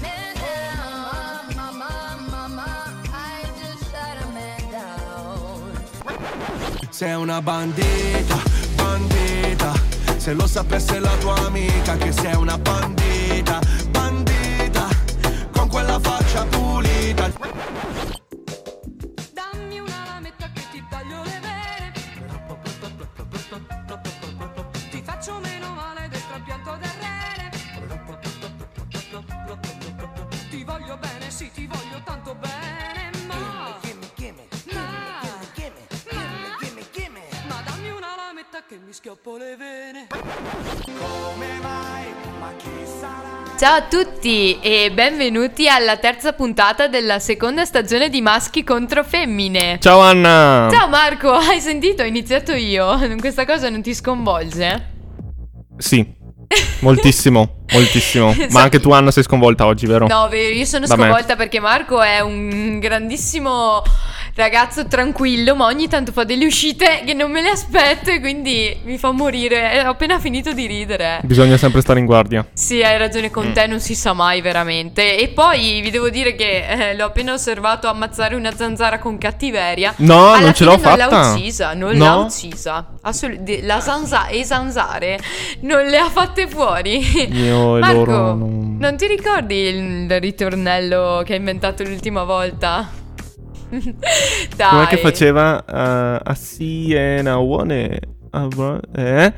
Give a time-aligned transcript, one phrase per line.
[0.01, 1.91] Man down, mama,
[2.31, 2.69] mama,
[3.13, 5.77] I just shut a man down.
[6.89, 8.37] Sei una bandita,
[8.75, 9.73] bandita.
[10.17, 13.59] Se lo sapesse la tua amica che sei una bandita,
[13.91, 14.87] bandita.
[15.51, 17.72] Con quella faccia pulita.
[39.03, 40.07] Schioppo le vene.
[43.59, 49.77] Ciao a tutti e benvenuti alla terza puntata della seconda stagione di Maschi contro Femmine.
[49.81, 50.69] Ciao Anna!
[50.71, 52.03] Ciao Marco, hai sentito?
[52.03, 52.97] Ho iniziato io.
[53.19, 54.91] Questa cosa non ti sconvolge?
[55.75, 56.07] Sì,
[56.79, 58.33] moltissimo, moltissimo.
[58.51, 60.07] Ma anche tu Anna sei sconvolta oggi, vero?
[60.07, 61.03] No, vero, io sono Da me.
[61.03, 63.83] sconvolta perché Marco è un grandissimo
[64.35, 68.75] ragazzo tranquillo, ma ogni tanto fa delle uscite che non me le aspetto e quindi
[68.83, 69.83] mi fa morire.
[69.85, 71.19] Ho appena finito di ridere.
[71.23, 72.45] Bisogna sempre stare in guardia.
[72.53, 73.53] Sì, hai ragione con Mm.
[73.53, 75.17] te, non si sa mai veramente.
[75.17, 79.93] E poi vi devo dire che eh, l'ho appena osservato ammazzare una zanzara con cattiveria.
[79.97, 81.33] No, Alla non ce l'ho fine non l'ha fatta.
[81.33, 82.05] uccisa, non No.
[82.05, 82.87] l'ha uccisa.
[83.01, 85.19] Assolut- de- la zanza- e zanzare
[85.61, 86.99] non le ha fatte fuori.
[87.33, 89.75] Io e Marco, loro non- non ti ricordi il,
[90.11, 93.01] il ritornello che hai inventato l'ultima volta?
[94.55, 94.69] Dai.
[94.69, 95.63] Com'è che faceva?
[95.67, 97.99] Uh, a Siena, one,
[98.95, 99.33] eh?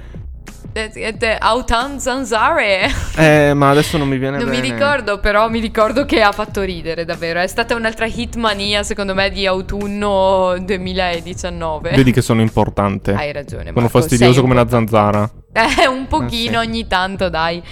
[0.78, 2.92] Eh, eh, Autan zanzare.
[3.18, 4.74] Eh, ma adesso non mi viene Non mi bene.
[4.74, 7.40] ricordo, però mi ricordo che ha fatto ridere davvero.
[7.40, 11.92] È stata un'altra hitmania, secondo me, di autunno 2019.
[11.92, 13.14] Vedi che sono importante.
[13.14, 13.68] Hai ragione.
[13.68, 15.32] Sono Marco, fastidioso sei come una zanzara.
[15.56, 16.68] Eh, un pochino sì.
[16.68, 17.64] ogni tanto, dai.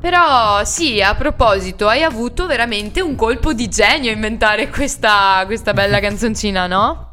[0.00, 5.72] Però sì, a proposito, hai avuto veramente un colpo di genio a inventare questa, questa
[5.72, 7.07] bella canzoncina, no?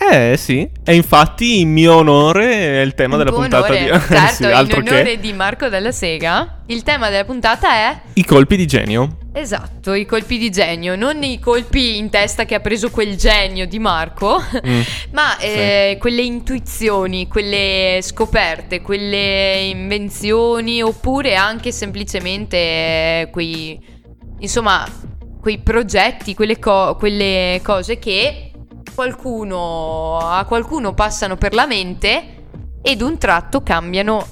[0.00, 0.68] Eh, sì.
[0.84, 3.84] E infatti in mio onore è il tema In della puntata onore.
[3.84, 3.88] di...
[4.08, 5.20] Certo, sì, in altro onore che...
[5.20, 9.16] di Marco della Sega, il tema della puntata è I colpi di genio.
[9.32, 13.66] Esatto, i colpi di genio, non i colpi in testa che ha preso quel genio
[13.66, 14.80] di Marco, Mm.
[15.12, 23.78] ma eh, quelle intuizioni, quelle scoperte, quelle invenzioni oppure anche semplicemente eh, quei,
[24.40, 24.84] insomma,
[25.40, 28.47] quei progetti, quelle, co- quelle cose che
[28.98, 32.22] qualcuno, a qualcuno passano per la mente
[32.82, 34.26] e d'un tratto cambiano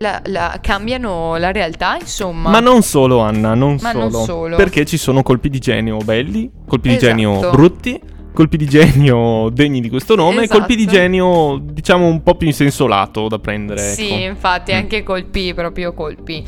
[0.00, 2.50] la, la- cambiano la realtà, insomma.
[2.50, 4.08] Ma non solo, Anna, non, Ma solo.
[4.10, 4.56] non solo.
[4.56, 7.10] Perché ci sono colpi di genio belli, colpi di Esatto.
[7.10, 7.98] genio brutti,
[8.32, 10.56] colpi di genio degni di questo nome Esatto.
[10.56, 13.80] e colpi di genio, diciamo, un po' più in senso lato da prendere.
[13.92, 14.24] Sì, ecco.
[14.24, 14.76] infatti, Mm.
[14.76, 16.44] anche colpi, proprio colpi.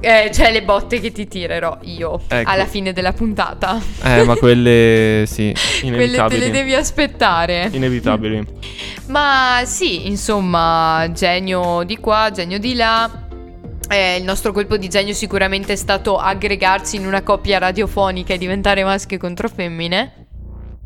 [0.00, 2.48] Eh, cioè le botte che ti tirerò io Ecco.
[2.50, 3.80] alla fine della puntata.
[4.02, 6.40] Eh, ma quelle, sì, Quelle te inevitabili.
[6.40, 7.68] le devi aspettare.
[7.72, 8.46] Inevitabili.
[9.08, 13.10] Ma sì, insomma, genio di qua, genio di là.
[13.90, 18.38] Eh, il nostro colpo di genio sicuramente è stato aggregarsi in una coppia radiofonica e
[18.38, 20.17] diventare maschio contro femmine.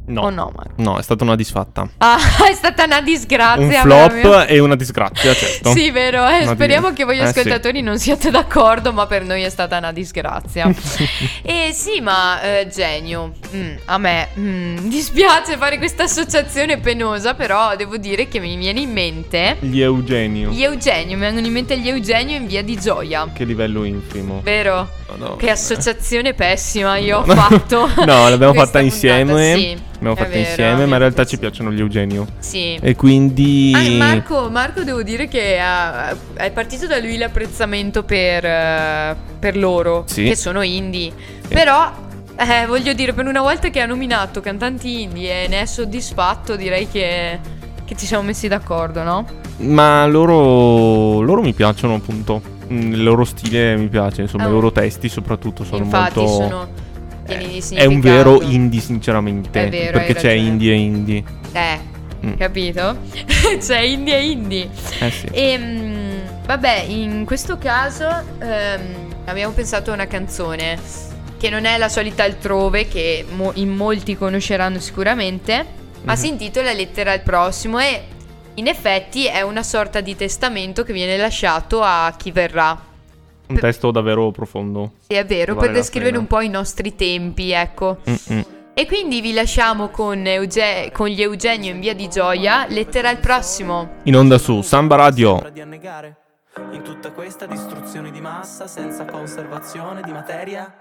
[0.04, 0.30] No.
[0.30, 0.52] No?
[0.76, 1.88] No, è stata una disfatta.
[1.98, 2.18] Ah,
[2.48, 3.82] è stata una disgrazia.
[3.82, 5.70] un flop e una disgrazia, certo.
[5.74, 6.26] Sì, vero.
[6.28, 7.38] eh, speriamo di- che voi eh, sì.
[7.38, 10.68] ascoltatori non siate d'accordo, ma per noi è stata una disgrazia.
[11.42, 13.32] e sì, ma eh, genio.
[13.54, 18.80] Mm, a me mm, dispiace fare questa associazione penosa, però devo dire che mi viene
[18.80, 20.50] in mente Gli Eugenio.
[20.50, 21.16] gli Eugenio.
[21.16, 23.28] Mi vengono in mente gli Eugenio in via di Gioia.
[23.32, 24.40] Che livello infimo.
[24.42, 24.88] Vero?
[25.08, 25.36] Madonna.
[25.36, 27.34] Che associazione pessima io ho No.
[27.34, 27.88] fatto.
[28.04, 29.24] No, l'abbiamo fatta insieme.
[29.32, 31.80] puntata, Sì, L'abbiamo è fatta vero, insieme, ma in abbiamo realtà fatto ci piacciono gli
[31.80, 32.26] Eugenio.
[32.38, 32.78] Sì.
[32.80, 33.72] E quindi.
[33.74, 39.56] Ah, Marco, Marco, devo dire che ha- è partito da lui l'apprezzamento per, eh, per
[39.56, 40.24] loro, Sì.
[40.24, 41.12] che sono indie.
[41.48, 41.90] Però,
[42.36, 46.56] eh, voglio dire, per una volta che ha nominato cantanti indie e ne è soddisfatto,
[46.56, 47.38] direi che,
[47.84, 49.26] che ci siamo messi d'accordo, no?
[49.58, 52.42] Ma loro, loro mi piacciono appunto.
[52.72, 54.48] Mm, Il loro stile mi piace, insomma, Oh.
[54.48, 56.32] i loro testi soprattutto sono Infatti molto.
[56.34, 56.68] sono
[57.24, 59.66] di È un vero indie, sinceramente.
[59.66, 61.24] È vero, perché c'è indie e indie.
[61.52, 61.90] Eh,
[62.24, 62.34] Mm.
[62.36, 62.98] capito?
[63.58, 64.70] C'è indie e indie.
[65.00, 65.26] Eh sì.
[65.32, 68.06] E mm, vabbè, in questo caso
[68.38, 70.78] ehm, abbiamo pensato a una canzone
[71.36, 75.66] che non è la solita altrove che mo- in molti conosceranno sicuramente,
[76.02, 76.18] ma Mhm.
[76.18, 78.02] si intitola Lettera al prossimo e
[78.54, 82.78] in effetti è una sorta di testamento che viene lasciato a chi verrà.
[83.48, 84.92] Un testo davvero profondo.
[85.06, 87.98] Sì, è vero, Vale per descrivere un po' i nostri tempi, ecco.
[88.08, 88.44] Mm-mm.
[88.74, 92.66] E quindi vi lasciamo con, Euge- con gli Eugenio in via di Gioia.
[92.66, 93.96] Lettera al prossimo.
[94.04, 95.42] In onda su Samba Radio.
[96.70, 100.72] In tutta questa distruzione di massa senza conservazione di materia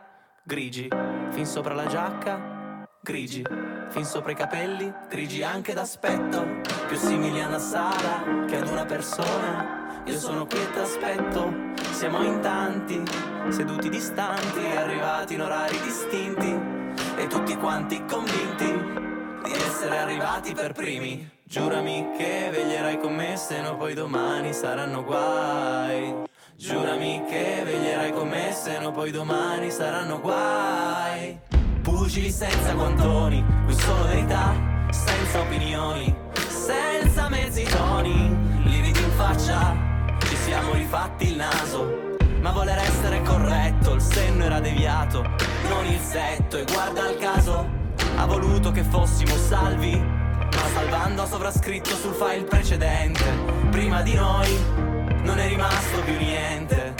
[0.43, 0.87] grigi,
[1.31, 3.43] fin sopra la giacca grigi,
[3.89, 8.85] fin sopra i capelli grigi anche d'aspetto, più simili a una sala che ad una
[8.85, 9.80] persona.
[10.05, 11.53] Io sono qui e t'aspetto,
[11.91, 13.03] siamo in tanti,
[13.49, 16.59] seduti distanti, arrivati in orari distinti
[17.17, 18.65] e tutti quanti convinti
[19.43, 21.29] di essere arrivati per primi.
[21.43, 26.23] Giurami che veglierai con me, se no poi domani saranno guai.
[26.57, 31.39] Giurami che veglierai con me, se no poi domani saranno guai.
[31.83, 34.55] Pugili senza guantoni, qui solo verità,
[34.89, 36.15] senza opinioni,
[36.47, 39.90] senza mezzi toni, lividi in faccia, ci
[40.51, 42.17] siamo rifatti il naso.
[42.41, 45.21] Ma voler essere corretto, il senno era deviato,
[45.69, 47.69] non il setto, e guarda il caso,
[48.17, 53.23] ha voluto che fossimo salvi, ma salvando ha sovrascritto sul file precedente.
[53.69, 54.49] Prima di noi
[55.23, 56.95] non è rimasto più niente.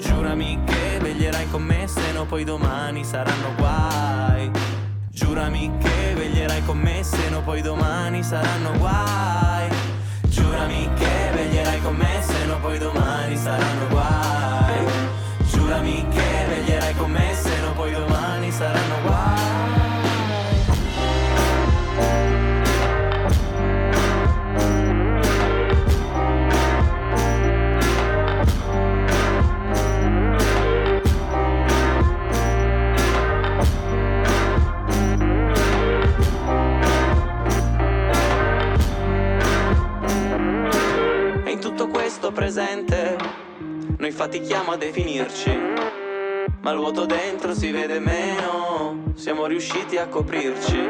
[0.00, 4.50] Giurami che veglierai con me, se no poi domani saranno guai.
[5.10, 9.68] Giurami che veglierai con me, se no poi domani saranno guai.
[10.22, 12.19] Giurami che veglierai con me,
[12.60, 13.99] poi domani saranno guai.
[42.10, 43.16] Questo presente
[43.98, 45.56] noi fatichiamo a definirci,
[46.60, 50.88] ma il vuoto dentro si vede meno, siamo riusciti a coprirci.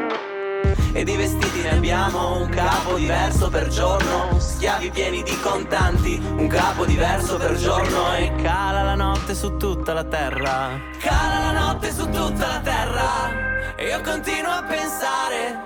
[0.93, 6.47] E di vestiti ne abbiamo un capo diverso per giorno, schiavi pieni di contanti, un
[6.47, 10.71] capo diverso per giorno e cala la notte su tutta la terra.
[10.97, 15.65] Cala la notte su tutta la terra e io continuo a pensare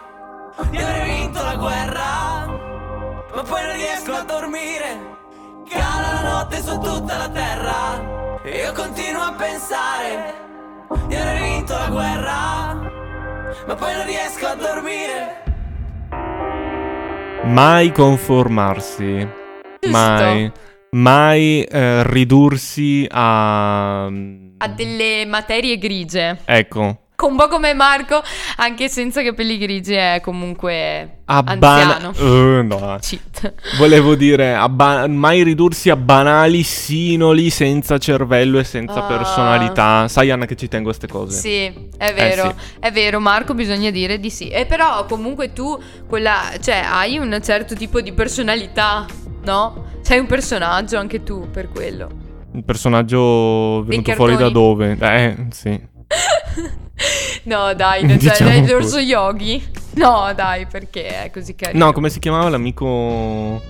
[0.69, 2.46] di aver vinto la guerra
[3.34, 5.15] ma poi non riesco a dormire.
[5.70, 10.34] Cala la notte su tutta la terra e io continuo a pensare
[11.08, 12.74] di aver vinto la guerra,
[13.68, 15.44] ma poi non riesco a dormire.
[17.46, 19.28] Mai conformarsi.
[19.90, 20.52] Mai.
[20.92, 24.06] Mai eh, ridursi a...
[24.06, 26.40] Ha delle materie grigie.
[26.46, 27.05] Ecco.
[27.27, 28.22] Un po' come Marco,
[28.57, 32.12] anche senza capelli grigi è comunque A anziano.
[32.12, 33.00] bana- Eh, no.
[33.77, 39.07] Volevo dire, a ba- mai ridursi a banali sinoli senza cervello e senza Ah.
[39.07, 40.07] personalità.
[40.07, 41.38] Sai Anna che ci tengo a queste cose.
[41.39, 42.75] Sì, è vero, Eh, sì.
[42.80, 44.50] è vero, Marco, bisogna dire di sì.
[44.50, 49.06] E però comunque tu, quella, cioè, hai un certo tipo di personalità,
[49.44, 49.86] no?
[50.01, 52.10] Sei un personaggio anche tu per quello.
[52.54, 54.95] Un personaggio venuto fuori da dove?
[55.00, 55.94] Eh, sì.
[57.44, 59.64] No, dai, non c'è Diciamo dai, l'orso yogi.
[59.96, 61.86] No, dai, perché è così carino.
[61.86, 63.62] No, come si chiamava l'amico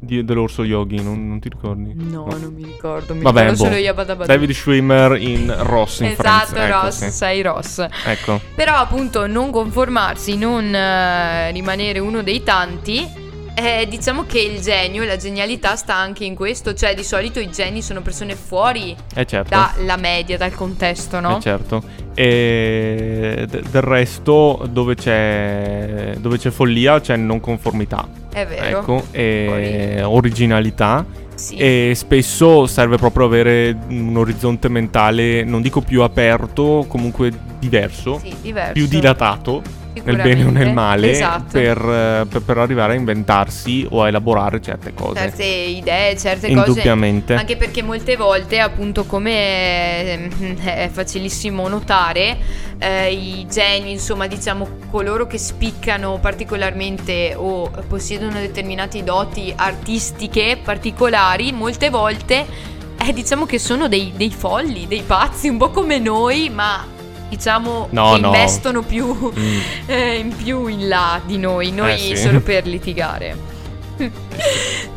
[0.00, 1.02] di- dell'orso yogi?
[1.02, 1.92] Non, non ti ricordi?
[1.94, 3.68] No, non mi ricordo, mi Vabbè, ricordo boh.
[3.70, 4.26] solo Yabadabadu.
[4.28, 6.54] David Schwimmer in Ross in Esatto.
[6.56, 7.10] Ecco, Ross, sì.
[7.10, 7.86] sei Ross.
[8.04, 8.40] Ecco.
[8.54, 13.22] Però appunto non conformarsi, non eh, rimanere uno dei tanti.
[13.54, 17.38] Eh, diciamo che il genio e la genialità sta anche in questo, cioè di solito
[17.40, 19.48] i geni sono persone fuori Eh certo.
[19.50, 21.36] dalla media, dal contesto, no?
[21.38, 21.82] Eh certo.
[22.14, 28.06] E d- del resto dove c'è dove c'è follia c'è non conformità.
[28.32, 28.78] È vero.
[28.80, 31.56] Ecco, e originalità Sì.
[31.56, 38.34] e spesso serve proprio avere un orizzonte mentale, non dico più aperto, comunque diverso, Sì,
[38.40, 38.72] diverso.
[38.72, 39.62] più dilatato
[40.02, 41.52] nel bene o nel male Esatto.
[41.52, 45.20] per, eh, per- per arrivare a inventarsi o a elaborare certe cose.
[45.20, 46.68] certe idee, certe cose.
[46.68, 47.34] Indubbiamente.
[47.34, 52.36] Anche perché molte volte, appunto, come ehm, è facilissimo notare,
[52.78, 61.52] eh, i geni, insomma, diciamo coloro che spiccano particolarmente o possiedono determinate doti artistiche particolari,
[61.52, 66.48] molte volte eh, diciamo che sono dei, dei folli, dei pazzi, un po' come noi,
[66.48, 66.84] ma
[67.28, 68.26] diciamo No, che no.
[68.28, 69.58] investono più Mm.
[69.86, 72.16] eh, in più in là di noi, noi Eh, sì.
[72.16, 73.52] solo per litigare.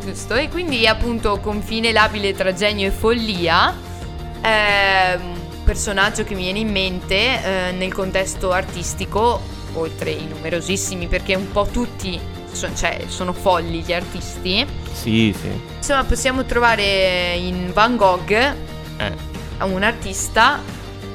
[0.04, 3.86] Giusto, e quindi appunto confine labile tra genio e follia.
[4.44, 9.42] Un personaggio che mi viene in mente eh, nel contesto artistico,
[9.74, 12.18] oltre i numerosissimi, perché un po' tutti
[12.52, 14.66] so- cioè, sono folli gli artisti.
[14.94, 15.50] Sì, sì.
[15.78, 19.14] Insomma, possiamo trovare in Van Gogh Eh,
[19.64, 20.60] un artista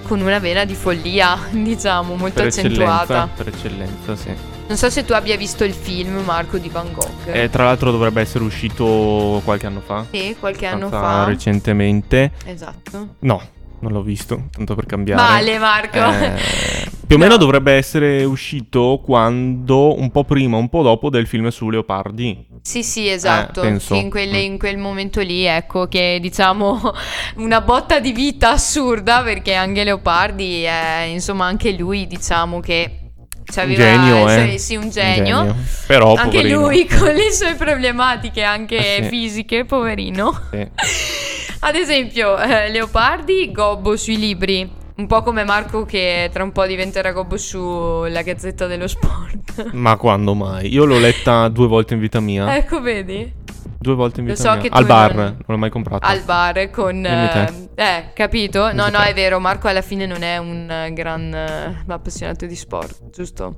[0.03, 3.03] con una vena di follia, diciamo, molto per accentuata.
[3.03, 4.31] eccellenza, per eccellenza, sì.
[4.69, 7.27] Non so se tu abbia visto il film, Marco, di Van Gogh.
[7.27, 10.07] Eh, tra l'altro dovrebbe essere uscito qualche anno fa.
[10.11, 11.25] Sì, qualche anno fa.
[11.25, 12.31] recentemente.
[12.45, 13.17] Esatto.
[13.21, 13.43] No,
[13.81, 15.21] non l'ho visto, tanto per cambiare.
[15.21, 15.99] Male, Marco.
[15.99, 17.29] Eh, più o No.
[17.31, 22.47] meno dovrebbe essere uscito quando, un po' prima, un po' dopo del film su Leopardi.
[22.63, 23.63] Sì, sì, esatto.
[23.63, 24.53] Eh, in, quelle- Mm.
[24.53, 26.81] in quel momento lì, ecco, che diciamo
[27.37, 33.45] una botta di vita assurda perché anche Leopardi, è, insomma, anche lui, diciamo che Un
[33.45, 34.59] c'aveva genio, sì, eh.
[34.59, 35.55] sì, un genio.
[35.87, 36.61] Però, Anche poverino.
[36.61, 39.09] lui con le sue problematiche anche Eh, sì.
[39.11, 40.33] fisiche, poverino.
[40.51, 40.67] Sì.
[41.61, 44.81] Ad esempio, eh, Leopardi, gobbo sui libri.
[44.95, 49.71] Un po' come Marco che tra un po' diventerà gobbo sulla Gazzetta dello Sport.
[49.73, 50.73] Ma quando mai?
[50.73, 52.55] Io l'ho letta due volte in vita mia.
[52.57, 53.41] ecco, vedi?
[53.79, 54.71] Due volte in vita so mia.
[54.71, 56.07] Al bar, non- non l'ho mai comprata.
[56.07, 57.05] Al bar con...
[57.05, 58.67] Eh, eh, capito?
[58.67, 59.09] No, Dimmi no, te.
[59.09, 63.55] è vero, Marco alla fine non è un gran eh, appassionato di sport, giusto?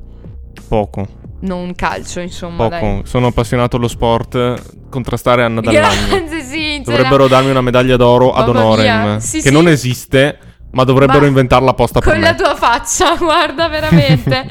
[0.68, 1.06] Poco,
[1.40, 2.68] Non calcio, insomma, poco.
[2.70, 3.02] dai.
[3.04, 4.88] Sono appassionato allo sport.
[4.88, 6.06] Contrastare Anna Dall'Agno.
[6.16, 9.02] Grazie, sì, Dovrebbero darmi una medaglia d'oro ad Mamma honorem.
[9.02, 9.52] mia, sì, che sì.
[9.52, 10.38] non esiste,
[10.74, 12.26] ma dovrebbero Ma- inventarla apposta per Con me.
[12.26, 14.46] la tua faccia, guarda veramente.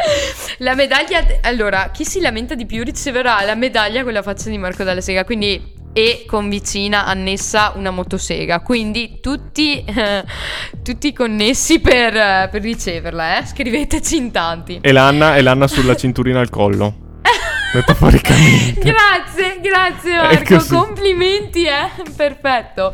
[0.59, 1.23] la medaglia.
[1.41, 5.01] Allora, chi si lamenta di più riceverà la medaglia con la faccia di Marco Dalla
[5.01, 5.23] Sega.
[5.25, 5.81] Quindi.
[5.95, 8.61] E con vicina annessa una motosega.
[8.61, 10.23] Quindi tutti, eh,
[10.81, 13.45] tutti connessi per, eh, per riceverla, eh?
[13.45, 14.79] Scriveteci in tanti.
[14.81, 16.95] E l'Anna, e l'Anna sulla cinturina al collo.
[17.75, 18.79] Metaforicamente.
[18.81, 21.91] Grazie, grazie Marco, complimenti, eh?
[22.15, 22.91] Perfetto.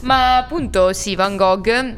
[0.00, 1.96] Ma appunto, sì, Van Gogh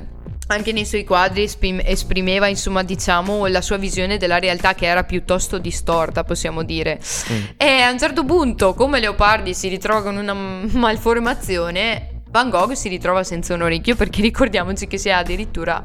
[0.49, 5.03] anche nei suoi quadri esprim- esprimeva, insomma, diciamo, la sua visione della realtà che era
[5.05, 7.01] piuttosto distorta, possiamo dire.
[7.33, 7.43] Mm.
[7.57, 12.89] E a un certo punto, come Leopardi si ritrova con una malformazione, Van Gogh si
[12.89, 15.83] ritrova senza un orecchio perché ricordiamoci che si è addirittura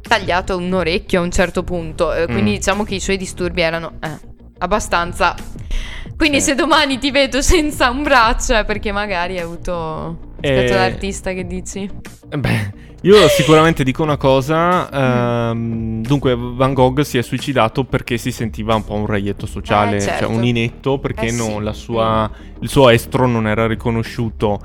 [0.00, 2.12] tagliato un orecchio a un certo punto.
[2.14, 2.54] eh, quindi Mm.
[2.54, 4.18] diciamo che i suoi disturbi erano eh,
[4.58, 5.34] abbastanza.
[6.16, 6.48] Quindi Sì.
[6.50, 11.32] se domani ti vedo senza un braccio è perché magari hai avuto aspetto Eh, d'artista
[11.32, 11.88] che dici.
[12.30, 12.72] Eh Beh,
[13.02, 14.90] io sicuramente dico una cosa.
[15.50, 19.96] ehm, dunque, Van Gogh si è suicidato perché si sentiva un po' un reietto sociale,
[19.96, 20.24] Eh, certo.
[20.26, 21.62] cioè un inetto perché Eh, non- sì.
[21.62, 22.30] la sua-
[22.60, 24.60] il suo estro non era riconosciuto.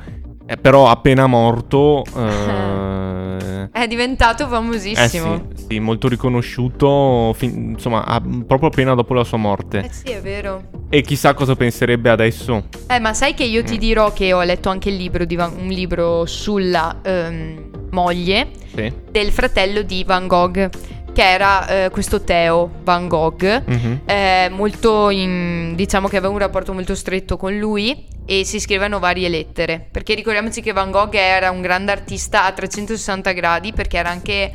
[0.49, 5.43] Eh, però appena morto, eh, È diventato eh famosissimo.
[5.53, 9.79] sì, sì, molto riconosciuto, fin- insomma, a- proprio appena dopo la sua morte.
[9.79, 10.69] Eh sì, è vero.
[10.89, 12.67] E chissà cosa penserebbe adesso.
[12.87, 13.65] Eh, ma sai che io Mm.
[13.65, 18.91] ti dirò che ho letto anche il libro di un libro sulla ehm, moglie Sì.
[19.11, 20.69] del fratello di Van Gogh,
[21.17, 23.63] che era eh, questo Theo Van Gogh.
[23.65, 24.01] Mhm.
[24.05, 28.99] eh, molto in- diciamo che aveva un rapporto molto stretto con lui e si scrivevano
[28.99, 33.97] varie lettere perché ricordiamoci che Van Gogh era un grande artista a 360 gradi perché
[33.97, 34.51] era anche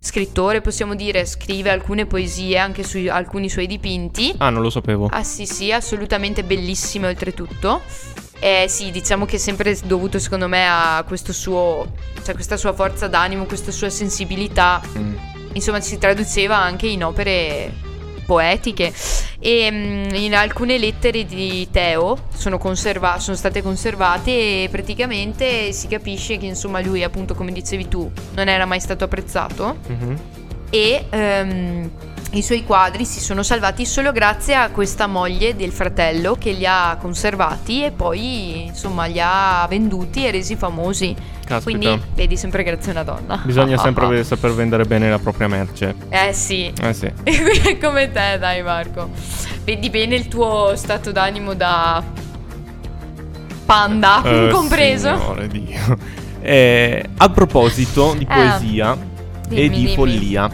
[0.00, 5.06] scrittore possiamo dire scrive alcune poesie anche su alcuni suoi dipinti Ah, non lo sapevo.
[5.12, 7.82] ah sì sì assolutamente bellissime oltretutto
[8.40, 11.92] eh, sì, diciamo che è sempre dovuto secondo me a questo suo,
[12.24, 15.14] cioè questa sua forza d'animo, questa sua sensibilità Mm.
[15.54, 17.72] Insomma si traduceva anche in opere
[18.26, 18.92] poetiche
[19.38, 24.30] e mm, in alcune lettere di Teo sono, conserva- sono state conservate
[24.64, 29.04] e praticamente si capisce che insomma lui appunto come dicevi tu non era mai stato
[29.04, 30.18] apprezzato Mhm.
[30.70, 31.90] e ehm,
[32.34, 36.66] i suoi quadri si sono salvati solo grazie a questa moglie del fratello che li
[36.66, 41.14] ha conservati e poi insomma li ha venduti e resi famosi
[41.44, 41.78] Caspita.
[41.78, 45.94] quindi vedi sempre grazie a una donna Bisogna sempre saper vendere bene la propria merce.
[46.08, 47.10] eh sì Eh sì.
[47.24, 49.10] E come te, dai Marco.
[49.64, 52.02] Vedi bene il tuo stato d'animo da
[53.66, 55.16] panda, Eh, compreso.
[55.16, 55.96] Signore Dio.
[56.40, 58.34] Eh, a proposito di Eh.
[58.34, 58.98] poesia e
[59.48, 59.94] Dimmi, di dimmi.
[59.94, 60.50] follia,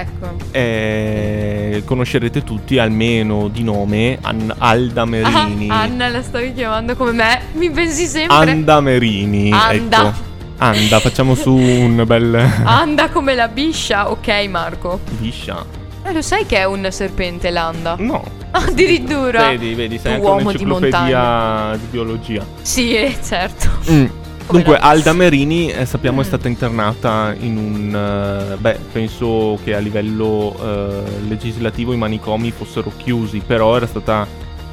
[0.00, 0.36] Ecco.
[0.50, 5.68] eh, conoscerete tutti almeno di nome An- Alda Merini.
[5.70, 7.40] Ah, Anna la stavi chiamando come me?
[7.52, 8.36] Mi pensi sempre?
[8.50, 9.50] Anda Merini.
[9.52, 10.08] Anda.
[10.08, 10.32] Ecco.
[10.58, 12.34] Anda, facciamo su un bel
[12.64, 14.10] Anda come la biscia.
[14.10, 15.00] Ok, Marco.
[15.18, 15.64] biscia.
[16.04, 17.96] Eh, lo sai che è un serpente l'anda?
[17.98, 18.22] No.
[18.52, 19.48] Addirittura.
[19.48, 22.46] Vedi, vedi, sei Tu anche uomo di un'enciclopedia di, biologia.
[22.60, 23.70] Sì, eh, certo.
[23.90, 24.06] Mm.
[24.50, 26.26] Dunque, la- Alda Merini, eh, sappiamo, è Mm.
[26.28, 28.50] stata internata in un...
[28.52, 34.26] eh, beh, penso che a livello eh, legislativo i manicomi fossero chiusi, però era stata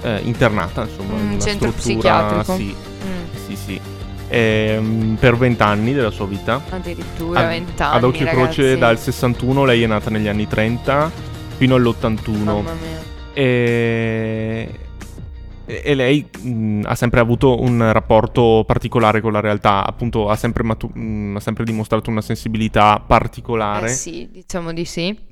[0.04, 2.24] eh, internata, insomma, Un in una centro struttura...
[2.42, 2.56] psichiatrico.
[2.56, 3.82] Sì, Mm, sì, sì.
[4.28, 6.62] Ehm, per vent'anni della sua vita.
[6.70, 7.96] addirittura Ad- 20 anni.
[7.98, 8.80] Ad occhio e croce ragazzi.
[8.80, 11.12] dal 61, lei è nata negli anni 30
[11.58, 12.44] fino all'81.
[12.44, 13.00] Mamma mia.
[13.34, 14.70] E,
[15.84, 20.64] e lei mh, ha sempre avuto un rapporto particolare con la realtà, appunto ha sempre,
[20.64, 23.88] matu- mh, ha sempre dimostrato una sensibilità particolare.
[23.88, 25.30] Eh sì, diciamo di sì.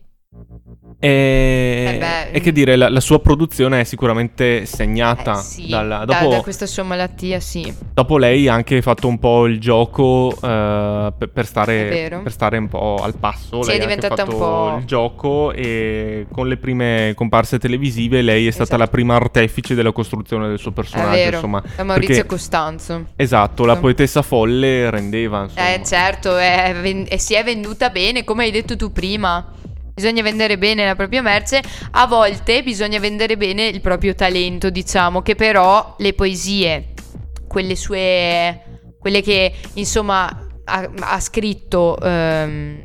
[1.01, 6.05] E, Eh e che dire, la, la sua produzione è sicuramente segnata Eh sì, dalla-
[6.05, 7.73] da- dopo, da questa sua malattia, sì.
[7.93, 12.31] dopo lei ha anche fatto un po' il gioco eh, per, per È stare, per
[12.31, 13.63] stare un po' al passo.
[13.63, 18.45] Sì, lei è diventata un po'- il gioco e con le prime comparse televisive lei
[18.45, 18.81] è stata Esatto.
[18.81, 21.09] la prima artefice della costruzione del suo È personaggio.
[21.11, 21.35] vero.
[21.37, 23.05] Insomma, Da Maurizio perché- Costanzo.
[23.15, 25.43] Esatto, la poetessa folle rendeva.
[25.43, 25.73] Insomma.
[25.73, 26.75] Eh certo, è
[27.07, 29.53] e si è venduta bene, come hai detto tu prima.
[29.99, 35.21] Bisogna vendere bene la propria merce, a volte bisogna vendere bene il proprio talento, diciamo,
[35.21, 36.93] che però le poesie,
[37.49, 38.63] quelle sue,
[38.97, 42.81] quelle che insomma ha, ha scritto ehm,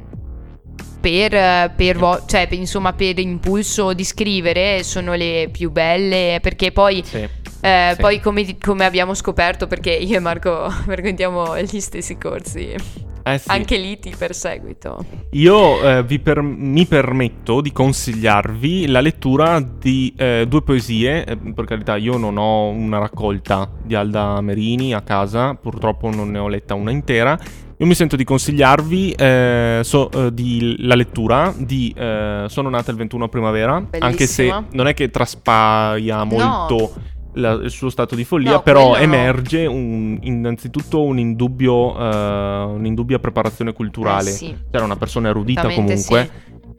[1.00, 6.72] per, per vo- cioè, per- insomma, per impulso di scrivere, sono le più belle, perché
[6.72, 7.18] poi Sì.
[7.60, 8.00] eh, Sì.
[8.00, 12.74] Poi come, come abbiamo scoperto, perché io e Marco frequentiamo gli stessi corsi,
[13.26, 13.48] Eh sì.
[13.50, 15.02] anche lì ti perseguito.
[15.30, 21.24] Io eh, vi per- mi permetto di consigliarvi la lettura di eh, due poesie.
[21.24, 26.30] eh, per carità, io non ho una raccolta di Alda Merini a casa, purtroppo non
[26.30, 27.38] ne ho letta una intera.
[27.78, 32.96] Io mi sento di consigliarvi eh, so- eh, di- la lettura di Sono nata il
[32.98, 34.66] 21 primavera, anche se Bellissima.
[34.72, 36.92] non è che traspaia molto
[37.34, 43.18] la- il suo stato di follia, No, però emerge un- innanzitutto un indubbio, eh, un'indubbia
[43.18, 44.30] preparazione culturale.
[44.30, 44.56] Eh sì.
[44.70, 46.30] C'era una persona erudita comunque.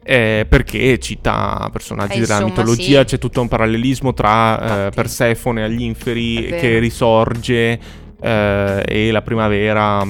[0.08, 3.04] eh, perché cita personaggi Eh, della insomma, mitologia, sì.
[3.06, 4.90] c'è tutto un parallelismo tra eh.
[4.90, 7.78] Persefone agli inferi che risorge
[8.20, 10.06] eh, e la primavera.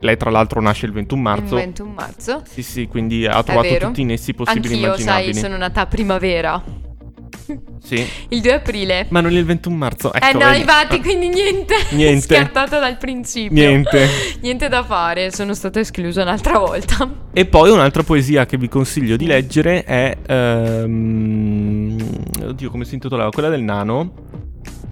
[0.00, 1.54] Lei, tra l'altro, nasce il 21 marzo.
[1.56, 2.42] Il 21 marzo.
[2.48, 5.32] Sì, sì, quindi ha trovato tutti i nessi possibili Anch'io, immaginabili.
[5.34, 6.62] sai, sono nata a primavera.
[7.82, 8.06] Sì.
[8.30, 9.06] Il 2 aprile.
[9.10, 10.12] Ma non il 21 marzo.
[10.12, 10.58] Ecco, eh no, vedi?
[10.60, 11.74] infatti, Ah, quindi niente.
[11.90, 12.34] Niente.
[12.34, 13.52] Scartata dal principio.
[13.54, 14.08] Niente.
[14.40, 17.08] Niente da fare, sono stata esclusa un'altra volta.
[17.32, 20.16] E poi un'altra poesia che vi consiglio di leggere è.
[20.26, 21.96] ehm,
[22.44, 23.30] oddio, come si intitolava?
[23.30, 24.12] Quella del nano.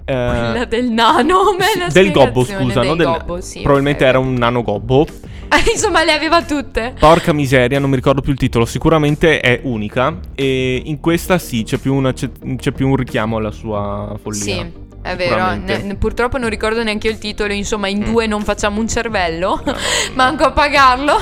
[0.09, 2.95] Eh, Quella del nano, la del gobbo, scusa, no?
[2.95, 4.09] Del- gobbo, sì, probabilmente ok.
[4.09, 5.05] era un nano gobbo.
[5.73, 6.95] Insomma, le aveva tutte.
[6.99, 8.65] Porca miseria, non mi ricordo più il titolo.
[8.67, 10.17] Sicuramente è unica.
[10.37, 14.43] E in questa sì, c'è più, una- c'è- c'è più un richiamo alla sua follia.
[14.43, 15.55] Sì, è vero.
[15.57, 17.53] Ne- purtroppo non ricordo neanche io il titolo.
[17.53, 18.05] Insomma, in Mm.
[18.05, 19.61] due non facciamo un cervello.
[20.15, 21.15] Manco a pagarlo.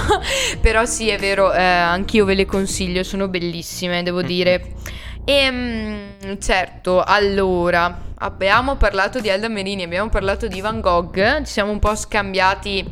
[0.61, 1.53] Però sì, è vero.
[1.55, 3.03] Eh, anch'io ve le consiglio.
[3.03, 4.27] Sono bellissime, devo Mm.
[4.27, 4.67] dire.
[5.27, 5.97] E
[6.39, 11.43] certo, allora abbiamo parlato di Alda Merini, abbiamo parlato di Van Gogh.
[11.43, 12.85] Ci siamo un po' scambiati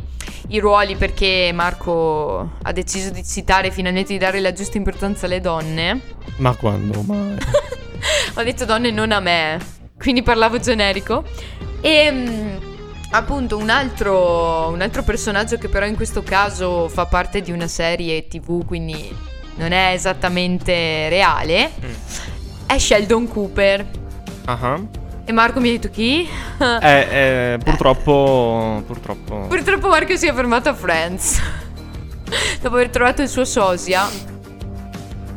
[0.49, 5.41] i ruoli perché Marco ha deciso di citare finalmente di dare la giusta importanza alle
[5.41, 6.01] donne.
[6.37, 7.01] Ma quando?
[7.03, 7.37] mai?
[8.35, 9.59] Ho detto donne non a me,
[9.99, 11.25] quindi parlavo generico.
[11.81, 12.57] E mm,
[13.13, 17.69] appunto un altro, un altro personaggio che però in questo caso fa parte di una
[17.69, 19.17] serie tv, quindi
[19.55, 21.71] non è esattamente reale,
[22.67, 23.87] è Sheldon Cooper.
[24.45, 25.02] Ah ah.
[25.25, 26.29] E Marco mi ha detto chi?
[26.81, 28.83] Eh, eh, purtroppo.
[28.87, 29.47] Purtroppo.
[29.49, 31.41] Purtroppo Marco si è fermato a Friends.
[32.61, 34.09] Dopo aver trovato il suo sosia.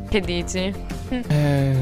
[0.08, 0.74] Che dici?
[1.10, 1.76] Eh,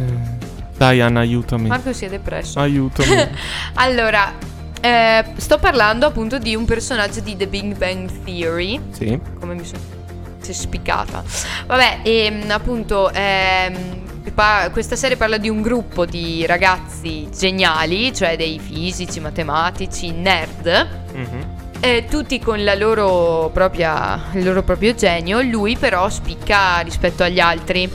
[0.78, 1.68] dai, Anna, aiutami.
[1.68, 2.60] Marco si è depresso.
[2.60, 3.30] Aiutami.
[3.76, 4.34] Allora,
[4.80, 8.80] eh, sto parlando appunto di un personaggio di The Big Bang Theory.
[8.92, 9.20] sì.
[9.40, 10.02] Come mi sono
[10.44, 11.24] si è spiccata.
[11.66, 18.38] Vabbè, e appunto ehm, pa- questa serie parla di un gruppo di ragazzi geniali, cioè
[18.38, 20.88] dei fisici, matematici, nerd.
[21.14, 21.52] Mhm.
[21.80, 27.42] eh, tutti con la loro propria, il loro proprio genio, lui però spicca rispetto agli
[27.42, 27.90] altri.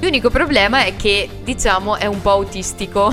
[0.00, 3.12] L'unico problema è che, diciamo, è un po' autistico.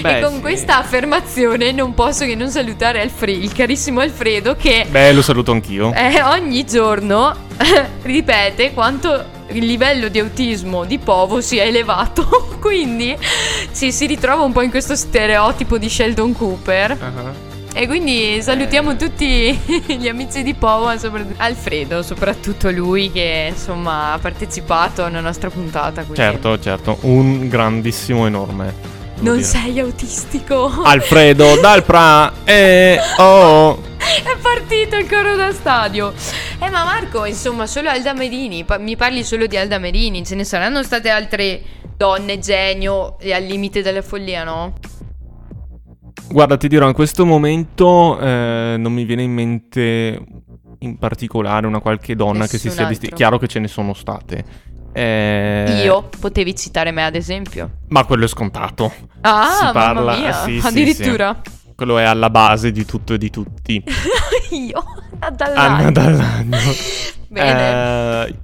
[0.00, 0.40] Beh, e con sì.
[0.40, 5.52] questa affermazione non posso che non salutare Alfredo, il carissimo Alfredo, che Beh, lo saluto
[5.52, 5.92] anch'io.
[5.94, 7.34] eh, ogni giorno
[8.02, 12.56] ripete quanto il livello di autismo di Povo sia elevato.
[12.60, 13.16] Quindi
[13.74, 16.90] ci si ritrova un po' in questo stereotipo di Sheldon Cooper.
[16.90, 17.51] Ah.
[17.74, 19.58] E quindi salutiamo tutti
[19.98, 20.54] gli amici di
[20.98, 26.04] soprattutto Alfredo, soprattutto lui che insomma ha partecipato alla nostra puntata.
[26.12, 26.98] Certo, certo.
[27.02, 28.90] Un grandissimo, enorme.
[29.20, 29.46] Non dire.
[29.46, 30.82] sei autistico.
[30.82, 32.32] Alfredo, dal pra.
[32.44, 33.80] Eh, oh.
[33.96, 36.12] È partito il coro da stadio.
[36.58, 38.64] Eh, ma Marco, insomma, solo Alda Merini.
[38.64, 40.26] pa- mi parli solo di Alda Merini.
[40.26, 41.62] Ce ne saranno state altre
[41.96, 44.74] donne genio e al limite della follia, no?
[46.28, 50.24] Guarda, ti dirò, in questo momento eh, non mi viene in mente
[50.78, 53.16] in particolare una qualche donna che si Nessun sia distinta.
[53.16, 54.44] Chiaro che ce ne sono state.
[54.94, 57.78] Eh, Io potevi citare me, ad esempio.
[57.88, 58.92] Ma quello è scontato.
[59.22, 60.32] Ah, Si parla- mia.
[60.32, 61.40] sì, sì, Addirittura.
[61.74, 63.82] Quello è alla base di tutto e di tutti.
[64.50, 64.82] Io,
[65.34, 65.60] dall'alto.
[65.60, 66.56] Anna Dall'anno.
[67.28, 68.26] Bene.
[68.26, 68.38] Eh,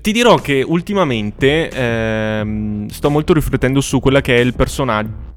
[0.00, 5.33] Ti dirò che ultimamente ehm, sto molto riflettendo su quella che è il personaggio,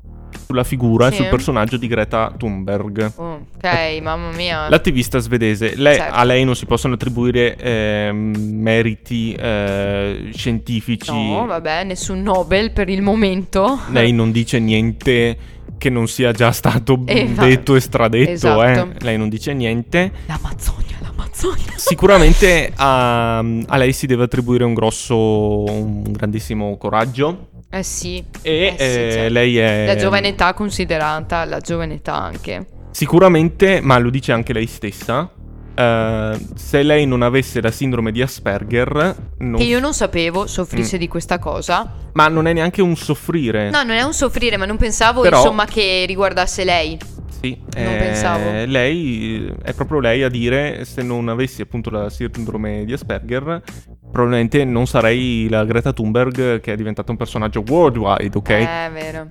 [0.48, 1.18] sulla figura e Sì.
[1.18, 3.12] sul personaggio di Greta Thunberg.
[3.18, 4.70] Ok, mamma mia.
[4.70, 6.16] L'attivista svedese, Lei- Certo.
[6.16, 11.12] a lei non si possono attribuire ehm, meriti eh, scientifici.
[11.12, 13.78] No, vabbè, nessun Nobel per il momento.
[13.92, 15.38] Lei non dice niente
[15.78, 18.32] che non sia già stato Eh, detto e stradetto.
[18.32, 18.62] Esatto.
[18.64, 18.88] eh.
[19.00, 20.12] Lei non dice niente.
[20.28, 21.74] L'Amazzonia, l'Amazzonia.
[21.76, 27.50] Sicuramente a, a lei si deve attribuire un grosso, un grandissimo coraggio.
[27.70, 28.24] Eh sì.
[28.42, 29.34] E Eh sì, eh, certo.
[29.34, 29.86] lei è.
[29.88, 32.66] La giovane età considerata, la giovane età anche.
[32.92, 35.32] Sicuramente, ma lo dice anche lei stessa.
[35.80, 40.96] eh, se lei non avesse la sindrome di Asperger, non- Che io non sapevo soffrisse
[40.96, 41.00] Mm.
[41.00, 41.94] di questa cosa.
[42.14, 43.70] ma non è neanche un soffrire.
[43.70, 46.98] No, non è un soffrire, ma non pensavo Però- insomma che riguardasse lei.
[47.40, 48.50] Sì, Non eh, pensavo.
[48.66, 53.62] Lei è proprio lei a dire: se non avessi appunto la sindrome di Asperger,
[54.12, 58.50] probabilmente non sarei la Greta Thunberg che è diventata un personaggio worldwide, ok?
[58.50, 59.28] Eh, è vero.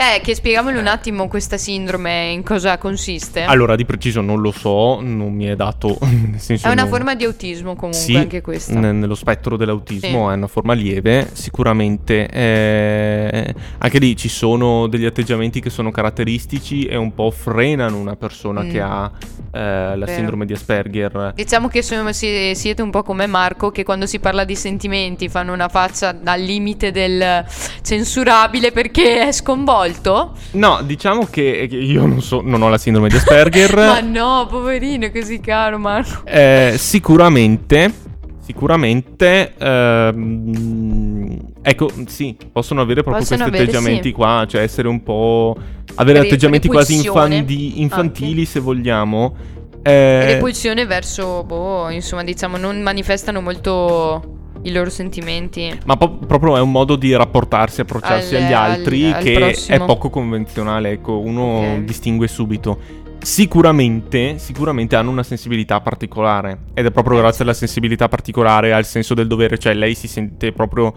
[0.00, 3.42] Eh, che spieghiamolo un attimo questa sindrome, in cosa consiste.
[3.42, 5.98] Allora, di preciso non lo so, non mi è dato.
[6.36, 8.78] Senso è una non- forma di autismo comunque, Sì, anche questa.
[8.78, 10.32] ne- nello spettro dell'autismo Sì.
[10.32, 12.28] è una forma lieve, sicuramente.
[12.28, 18.14] eh, anche lì ci sono degli atteggiamenti che sono caratteristici e un po' frenano una
[18.16, 18.70] persona Mm.
[18.70, 19.10] che ha
[19.50, 19.58] eh,
[19.96, 20.12] la Vero.
[20.12, 21.32] sindrome di Asperger.
[21.34, 25.28] Diciamo che sono- si- siete un po' come Marco che quando si parla di sentimenti
[25.28, 27.44] fanno una faccia al limite del
[27.82, 30.34] censurabile perché è sconvolto.
[30.52, 33.74] No, diciamo che io non, so, non ho la sindrome di Asperger.
[33.76, 36.24] Ma no, poverino, è così caro Marco.
[36.26, 37.92] Eh, sicuramente,
[38.40, 44.14] sicuramente, ehm, ecco, sì, possono avere proprio Possono questi avere, atteggiamenti sì.
[44.14, 45.56] qua, cioè essere un po'...
[45.96, 48.50] avere Re- atteggiamenti quasi infandi- infantili, anche.
[48.50, 49.56] se vogliamo.
[49.82, 55.78] Eh, Repulsione verso, boh, insomma, diciamo, non manifestano molto i loro sentimenti.
[55.84, 59.32] ma po- proprio è un modo di rapportarsi, approcciarsi Al- agli altri al- al che
[59.34, 59.76] prossimo.
[59.84, 61.78] è poco convenzionale, ecco, uno Ok.
[61.84, 63.06] distingue subito.
[63.20, 68.84] Sicuramente, sicuramente hanno una sensibilità particolare ed è proprio Eh, grazie alla sensibilità particolare, al
[68.84, 70.92] senso del dovere, cioè lei si sente proprio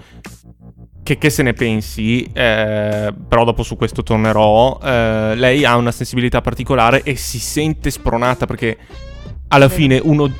[1.04, 5.92] che, che se ne pensi, eh, però dopo su questo tornerò, eh, lei ha una
[5.92, 8.78] sensibilità particolare e si sente spronata perché
[9.50, 10.32] alla fine uno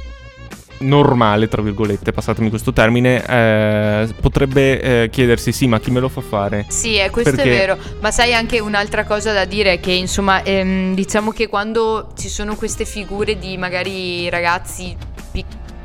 [0.82, 6.10] normale, tra virgolette, passatemi questo termine, eh, potrebbe eh, chiedersi sì, ma chi me lo
[6.10, 6.66] fa fare?
[6.70, 10.44] Sì, eh, questo Perché- è vero, ma sai anche un'altra cosa da dire che insomma
[10.44, 14.96] ehm, diciamo che quando ci sono queste figure di magari ragazzi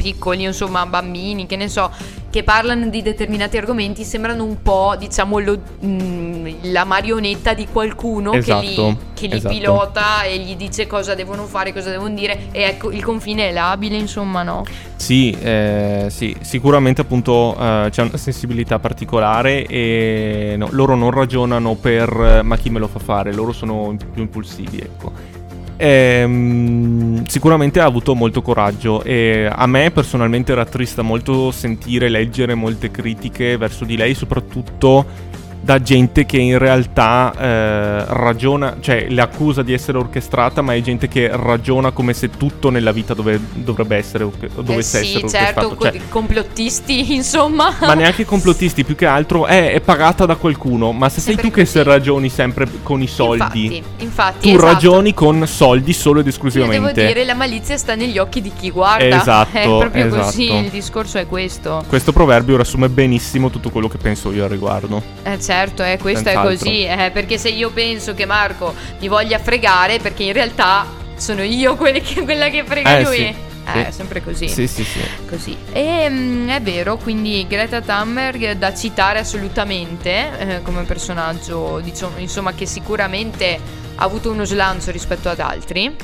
[0.07, 1.91] piccoli, insomma bambini, che ne so,
[2.31, 8.31] che parlano di determinati argomenti sembrano un po' diciamo lo- mm, la marionetta di qualcuno
[8.31, 9.55] che Esatto, li, che li esatto.
[9.55, 13.53] pilota e gli dice cosa devono fare, cosa devono dire e ecco il confine è
[13.53, 14.65] labile insomma no?
[14.95, 21.75] Sì, eh, sì, sicuramente appunto eh, c'è una sensibilità particolare e no, loro non ragionano
[21.75, 25.35] per eh, ma chi me lo fa fare, loro sono più impulsivi, ecco.
[25.79, 32.91] Ehm, sicuramente ha avuto molto coraggio e a me personalmente rattrista molto sentire, leggere molte
[32.91, 35.35] critiche verso di lei, soprattutto
[35.67, 40.81] da gente che in realtà eh, ragiona, cioè le accusa di essere orchestrata, ma è
[40.81, 45.15] gente che ragiona come se tutto nella vita dove- dovrebbe essere, orche- dovesse eh sì,
[45.17, 45.83] essere certo, orchestrato.
[45.83, 47.75] Cioè, co- complottisti insomma.
[47.81, 50.93] ma neanche complottisti, più che altro è, è pagata da qualcuno.
[50.93, 54.73] Ma se sei tu che se ragioni sempre con i soldi, Infatti, infatti tu esatto.
[54.73, 56.93] ragioni con soldi solo ed Io esclusivamente.
[56.93, 59.05] devo dire, la malizia sta negli occhi di chi guarda.
[59.21, 60.23] Esatto, È proprio esatto.
[60.27, 61.83] così, il discorso è questo.
[61.89, 65.03] Questo proverbio riassume benissimo tutto quello che penso io al riguardo.
[65.25, 66.57] Eh certo, eh, questo è Senz'altro.
[66.57, 66.85] così.
[66.85, 71.77] eh, perché se io penso che Marco mi voglia fregare, perché in realtà sono io
[71.77, 73.17] che- quella che frega Eh, lui.
[73.17, 73.37] sì, Eh,
[73.73, 73.79] sì.
[73.79, 74.49] è sempre così.
[74.49, 75.01] Sì, sì, sì.
[75.29, 75.57] Così.
[75.73, 82.53] E mm, è vero, quindi Greta Thunberg da citare assolutamente eh, come personaggio, diciamo, insomma,
[82.53, 83.59] che sicuramente
[83.97, 85.97] ha avuto uno slancio rispetto ad altri.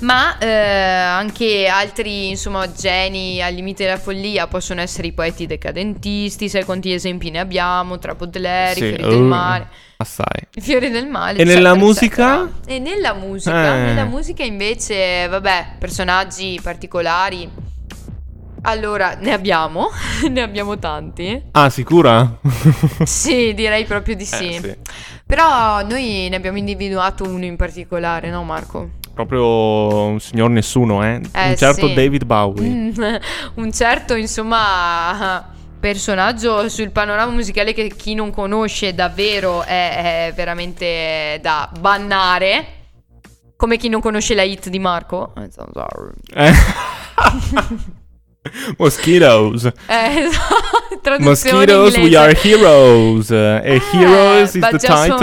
[0.00, 6.48] Ma eh, anche altri, insomma, geni al limite della follia possono essere i poeti decadentisti,
[6.48, 9.68] sai quanti esempi ne abbiamo, tra Baudelaire, Sì, i fiori del uh, mare.
[9.96, 10.46] Assai.
[10.50, 11.38] Fiori del male.
[11.40, 12.34] E nella eccetera, musica?
[12.42, 12.74] eccetera.
[12.74, 13.80] E nella musica, Eh.
[13.80, 17.50] nella musica invece, vabbè, personaggi particolari.
[18.62, 19.88] Allora, ne abbiamo,
[20.30, 21.42] ne abbiamo tanti.
[21.52, 22.38] Ah, sicura?
[23.04, 24.58] Sì, direi proprio di Eh, sì.
[24.62, 24.76] sì.
[25.26, 28.90] Però noi ne abbiamo individuato uno in particolare, no Marco?
[29.18, 31.20] Proprio un signor nessuno, eh?
[31.32, 31.94] Eh, un certo sì.
[31.94, 32.68] David Bowie.
[32.68, 32.92] Mm,
[33.54, 41.40] un certo, insomma, personaggio sul panorama musicale che chi non conosce davvero è, è veramente
[41.42, 42.66] da bannare.
[43.56, 45.32] Come chi non conosce la hit di Marco.
[45.36, 45.48] Eh.
[46.34, 46.52] Eh.
[48.78, 49.64] Mosquitoes.
[49.64, 49.72] Eh,
[50.30, 53.30] esatto, traduzione Mosquitoes, we are heroes.
[53.32, 55.18] E Eh, Heroes is but the just title.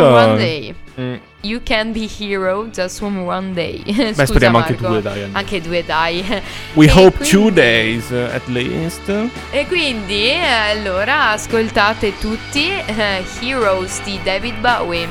[1.45, 3.83] You can be hero just from one day.
[3.85, 4.87] Beh, Scusa, speriamo anche Marco.
[4.87, 5.13] due, dai.
[5.21, 5.37] almeno.
[5.37, 6.41] Anche due, dai.
[6.73, 9.07] We E hope quindi- two days uh, at least.
[9.51, 15.03] E quindi, eh, allora, ascoltate tutti eh, Heroes di David Bowie.
[15.03, 15.07] I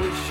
[0.00, 0.30] wish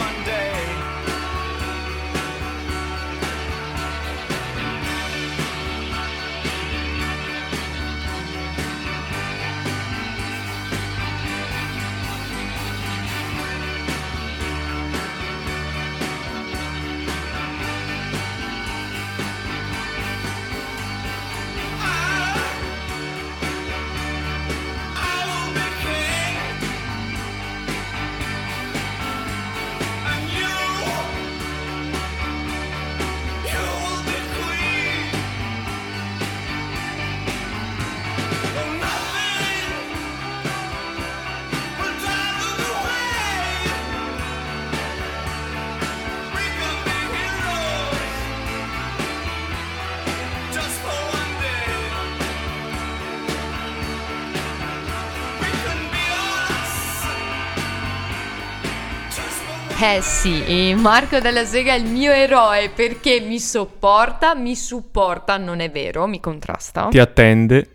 [59.83, 65.59] Eh sì, Marco della Sega è il mio eroe perché mi sopporta, mi supporta, non
[65.59, 66.87] è vero, mi contrasta.
[66.91, 67.67] Ti attende.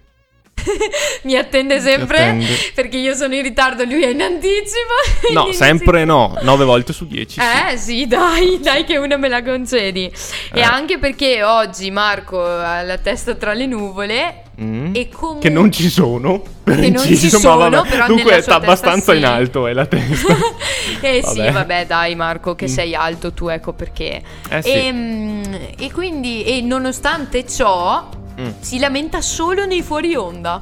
[1.24, 2.46] mi attende sempre attende.
[2.74, 5.32] perché io sono in ritardo, lui è in anticipo.
[5.34, 6.04] No, sempre sì.
[6.04, 6.38] no.
[6.40, 7.40] 9 volte su 10.
[7.40, 10.04] Eh sì, dai, dai che una me la concedi.
[10.04, 10.62] E Eh.
[10.62, 14.94] anche perché oggi Marco ha la testa tra le nuvole Mm.
[14.94, 15.48] e comunque...
[15.48, 16.42] Che non ci sono.
[16.64, 17.88] Per Che non ci inciso, ma sono, vabbè.
[17.88, 19.18] però Dunque sta abbastanza sì.
[19.18, 20.34] in alto, è la testa.
[21.02, 21.52] eh sì, Vabbè.
[21.52, 22.68] vabbè dai Marco, che Mm.
[22.68, 24.22] sei alto tu, ecco perché.
[24.48, 24.70] Eh sì.
[24.70, 25.42] e, mm,
[25.78, 28.08] e quindi, e nonostante ciò,
[28.40, 28.48] Mm.
[28.60, 30.60] si lamenta solo nei fuori onda.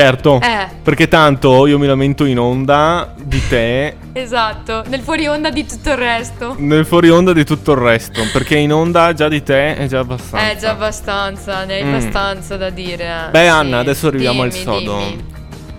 [0.00, 0.40] Certo.
[0.42, 5.64] Eh, Perché tanto io mi lamento in onda di te, esatto, nel fuori onda di
[5.64, 6.54] tutto il resto.
[6.58, 8.20] nel fuori onda di tutto il resto.
[8.30, 10.50] Perché in onda già di te è già abbastanza.
[10.50, 11.94] Eh, già abbastanza, ne hai Mm.
[11.94, 13.28] abbastanza da dire.
[13.30, 13.46] Beh, Sì.
[13.46, 14.98] Anna, adesso arriviamo al Dimmi, sodo.
[14.98, 15.24] dimmi.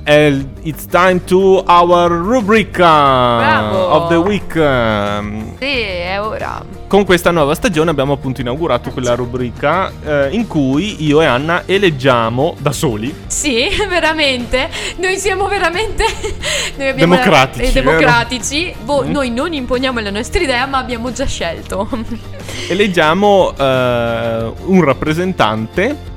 [0.09, 2.87] It's time to our rubrica
[3.91, 4.53] of the week.
[5.59, 6.63] Sì, è ora.
[6.87, 11.63] Con questa nuova stagione abbiamo appunto inaugurato quella rubrica eh, in cui io e Anna
[11.65, 14.69] eleggiamo da soli Sì, veramente.
[14.95, 16.05] Noi siamo veramente
[16.77, 18.75] noi abbiamo la- Democratici, eh, democratici.
[18.85, 19.11] Boh, Mm.
[19.11, 21.87] Noi non imponiamo la nostra idea, ma abbiamo già scelto.
[22.69, 26.15] eleggiamo eh, un rappresentante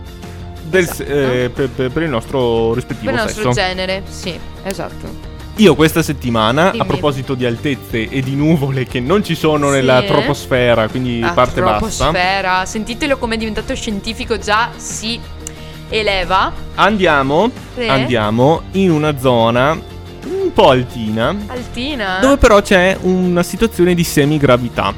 [0.70, 1.02] del, Esatto.
[1.10, 3.66] eh, per, per- per il nostro rispettivo Per il nostro sesso.
[3.66, 5.28] genere, sì, esatto.
[5.56, 6.82] Io questa settimana, Dimmi.
[6.82, 11.20] a proposito di altezze e di nuvole che non ci sono Sì, nella troposfera, quindi
[11.20, 12.64] La parte bassa, troposfera.
[12.64, 15.20] Sentitelo come è diventato scientifico, già si
[15.90, 16.52] eleva.
[16.76, 17.86] andiamo, Sì.
[17.86, 22.18] andiamo in una zona un po' altina, Altina.
[22.20, 24.94] dove però c'è una situazione di semigravità.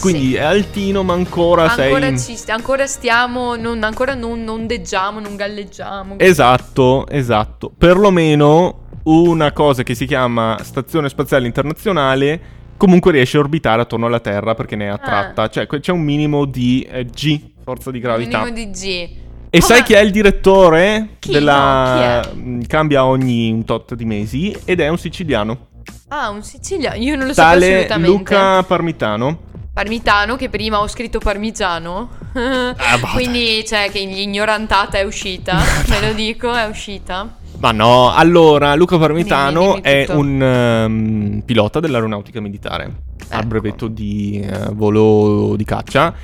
[0.00, 0.34] Quindi Sì.
[0.34, 2.36] è altino, ma ancora, Ancora, sei.
[2.36, 6.18] ci, ancora stiamo, non, ancora non, non ondeggiamo, non galleggiamo.
[6.18, 7.72] Esatto, esatto.
[7.76, 12.40] Perlomeno una cosa che si chiama Stazione Spaziale Internazionale
[12.76, 15.48] comunque riesce a orbitare attorno alla Terra perché ne è attratta.
[15.48, 18.44] Cioè que- c'è un minimo di eh, G, forza di gravità.
[18.44, 19.08] Minimo di G.
[19.48, 21.10] E sai chi è il direttore?
[21.18, 21.30] Chi?
[21.32, 22.20] della...
[22.24, 25.68] No, chi Mm, Cambia ogni un tot di mesi ed è un siciliano.
[26.08, 26.96] Ah, un siciliano.
[26.96, 28.10] Io non lo sapevo Tale assolutamente.
[28.10, 29.38] Luca Parmitano.
[29.76, 32.08] Parmitano, che prima ho scritto parmigiano.
[32.32, 35.58] Ah, boh, Quindi, cioè, che l'ignorantata è uscita.
[35.86, 37.36] Ve lo dico, è uscita.
[37.58, 42.84] Ma no, allora Luca Parmitano Dimmi, dimmi è un ehm, pilota dell'aeronautica militare.
[42.84, 43.46] Ha il Ecco.
[43.46, 46.14] brevetto di eh, volo di caccia.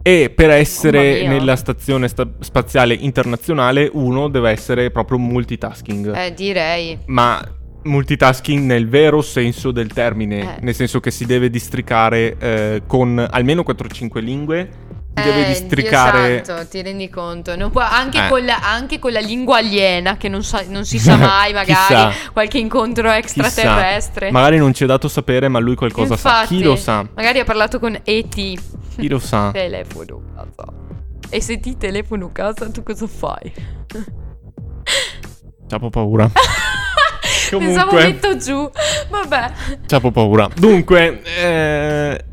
[0.00, 1.28] E per essere mia.
[1.28, 6.16] nella stazione sta- spaziale internazionale, uno deve essere proprio multitasking.
[6.16, 6.98] Eh, direi.
[7.08, 7.46] Ma
[7.84, 10.60] multitasking nel vero senso del termine, Eh.
[10.60, 14.68] nel senso che si deve districare eh, con almeno 4-5 lingue
[15.14, 16.42] ti deve Eh, districare.
[16.42, 17.54] Santo, ti rendi conto?
[17.70, 18.28] Può- anche, Eh.
[18.30, 21.74] con la, anche con la lingua aliena, che non, sa- non si sa mai, magari
[21.74, 22.12] Chissà.
[22.32, 23.16] qualche incontro Chissà.
[23.18, 24.30] extraterrestre.
[24.30, 26.30] Magari non ci è dato sapere, ma lui qualcosa sa.
[26.40, 27.06] Infatti, Chi lo sa?
[27.14, 28.34] Magari ha parlato con E.T.
[28.96, 29.50] Chi lo sa?
[29.52, 30.72] Telefono casa.
[31.28, 33.52] E se ti telefono casa, tu cosa fai?
[35.68, 36.30] C'ho paura.
[37.58, 38.70] Pensavo Comunque, metto giù.
[39.10, 39.52] Vabbè.
[39.86, 40.48] c'ho paura.
[40.54, 42.24] Dunque, eh,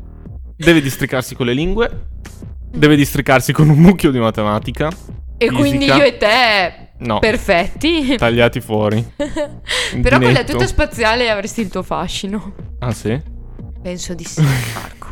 [0.56, 2.06] deve districarsi con le lingue.
[2.72, 4.88] Deve districarsi con un mucchio di matematica.
[4.88, 5.56] E Fisica.
[5.58, 7.18] quindi io e te No.
[7.18, 8.14] perfetti.
[8.16, 9.02] Tagliati fuori.
[9.16, 12.54] Però con la tuta spaziale avresti il tuo fascino.
[12.80, 13.18] Ah, sì?
[13.82, 15.08] Penso di sì, Marco.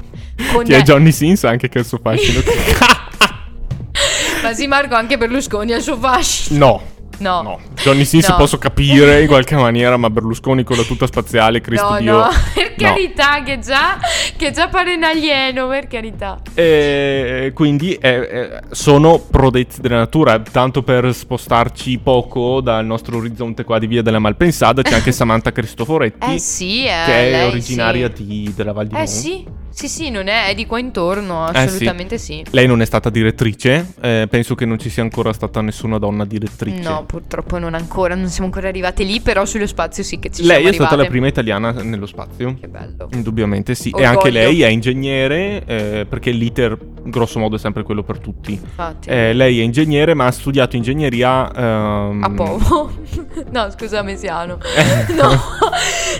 [0.52, 2.40] Con Chi è Johnny Sins ha anche che il suo fascino.
[4.42, 6.58] Ma sì, Marco, anche Berlusconi ha il suo fascino.
[6.66, 6.82] no.
[7.18, 7.42] No.
[7.42, 8.36] No, Johnny Sins No.
[8.36, 12.16] posso capire in qualche maniera, ma Berlusconi con la tuta spaziale, Cristo No, Dio.
[12.18, 12.88] no, per No.
[12.88, 13.98] carità, che già,
[14.36, 16.40] che già pare un alieno, per carità.
[16.54, 20.38] E quindi eh, eh, sono prodetti della natura.
[20.40, 25.50] Tanto per spostarci poco dal nostro orizzonte qua di Via della Malpensada, c'è anche Samantha
[25.52, 28.24] Cristoforetti, Eh sì, eh, che è originaria sì.
[28.26, 29.06] di- della Val di Eh Mo.
[29.06, 31.56] sì, sì, sì, non è, è di qua intorno, Eh, sì.
[31.58, 32.44] assolutamente sì.
[32.50, 36.24] Lei non è stata direttrice, eh, penso che non ci sia ancora stata nessuna donna
[36.24, 36.80] direttrice.
[36.82, 40.42] No, purtroppo non ancora, non siamo ancora arrivati lì, però sullo spazio sì che ci
[40.42, 41.10] Lei siamo è stata la arrivate.
[41.10, 42.56] prima italiana nello spazio.
[42.60, 43.08] Che bello.
[43.12, 43.90] Indubbiamente sì.
[43.90, 44.08] E Orgoglio.
[44.08, 48.52] anche lei è ingegnere, eh, perché l'iter grosso modo è sempre quello per tutti.
[48.52, 49.08] Infatti.
[49.08, 51.50] Eh, lei è ingegnere, ma ha studiato ingegneria.
[51.54, 52.92] ehm, A Povo.
[53.52, 54.58] no, scusa, Mesiano.
[55.16, 55.40] no,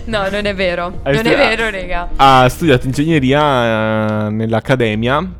[0.04, 1.00] no, non è vero.
[1.04, 2.08] Non è vero, raga.
[2.16, 5.32] Ha studiato ingegneria eh, nell'accademia.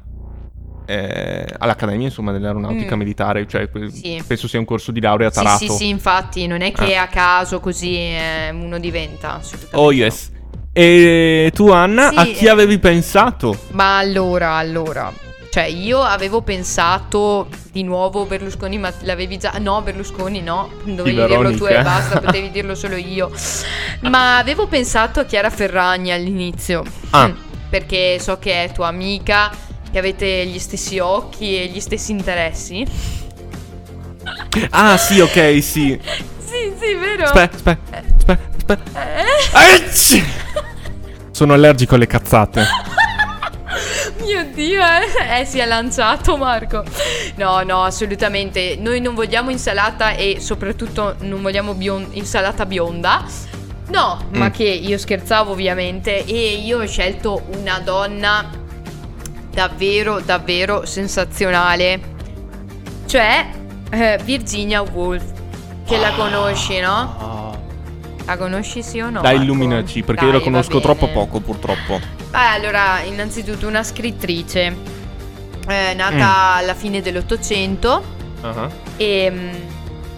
[0.90, 2.98] eh, all'accademia, insomma, dell'aeronautica Mm.
[2.98, 3.46] militare.
[3.46, 4.22] Cioè, Sì.
[4.26, 5.58] penso sia un corso di laurea Sì, tarato.
[5.58, 7.02] sì, sì, infatti, non è che Ah.
[7.02, 9.38] a caso così eh, uno diventa.
[9.72, 10.30] Oh, yes.
[10.72, 12.48] E tu, Anna, Sì, a chi eh.
[12.48, 13.54] avevi pensato?
[13.72, 15.12] Ma allora, allora.
[15.50, 19.52] Cioè, io avevo pensato di nuovo Berlusconi, ma l'avevi già.
[19.60, 20.70] No, Berlusconi no.
[20.84, 23.30] Dovevi dirlo tu e basta, potevi dirlo solo io.
[24.02, 26.82] Ma avevo pensato a Chiara Ferragni all'inizio.
[27.10, 27.28] Ah.
[27.28, 27.32] Mm,
[27.68, 29.50] Perché so che è tua amica,
[29.90, 32.86] che avete gli stessi occhi e gli stessi interessi.
[34.70, 36.00] Ah, sì, ok, sì.
[36.48, 37.24] Sì, sì, vero?
[37.24, 39.16] Aspetta, aspetta, aspetta, aspetta.
[39.18, 39.24] Eh?
[39.52, 40.24] Aic!
[41.30, 42.64] Sono allergico alle cazzate.
[44.24, 46.82] Mio Dio, eh, eh, si è lanciato Marco.
[47.36, 48.76] No, no, assolutamente.
[48.80, 53.24] Noi non vogliamo insalata e soprattutto non vogliamo bion- insalata bionda.
[53.90, 54.50] No, ma Mm.
[54.50, 58.48] che io scherzavo ovviamente e io ho scelto una donna
[59.50, 62.16] davvero, davvero sensazionale.
[63.06, 63.46] Cioè
[63.90, 65.24] eh, Virginia Woolf.
[65.86, 67.56] Che la conosci, no?
[68.26, 69.22] La conosci sì o no?
[69.22, 71.98] Dai, illuminaci, perché io Dai, la conosco troppo poco, purtroppo.
[72.30, 74.76] Beh, allora, innanzitutto una scrittrice
[75.66, 79.54] eh, nata alla fine dell'Ottocento Ah, e mm,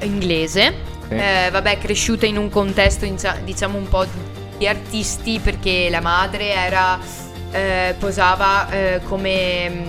[0.02, 0.74] inglese.
[1.10, 1.16] Sì.
[1.16, 3.04] Eh, vabbè, cresciuta in un contesto
[3.44, 4.06] diciamo un po'
[4.56, 6.98] di, artisti perché la madre era
[7.50, 9.86] eh, posava eh, come mm,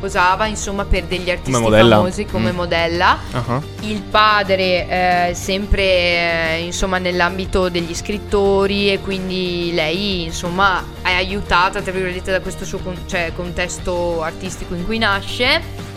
[0.00, 1.96] posava insomma per degli artisti modella.
[1.96, 2.54] famosi come Mm.
[2.56, 3.18] modella.
[3.32, 3.60] ah.
[3.80, 11.80] Il padre eh, sempre eh, insomma nell'ambito degli scrittori e quindi lei insomma è aiutata
[11.80, 15.88] tra virgolette da questo suo con- cioè, contesto artistico in cui nasce.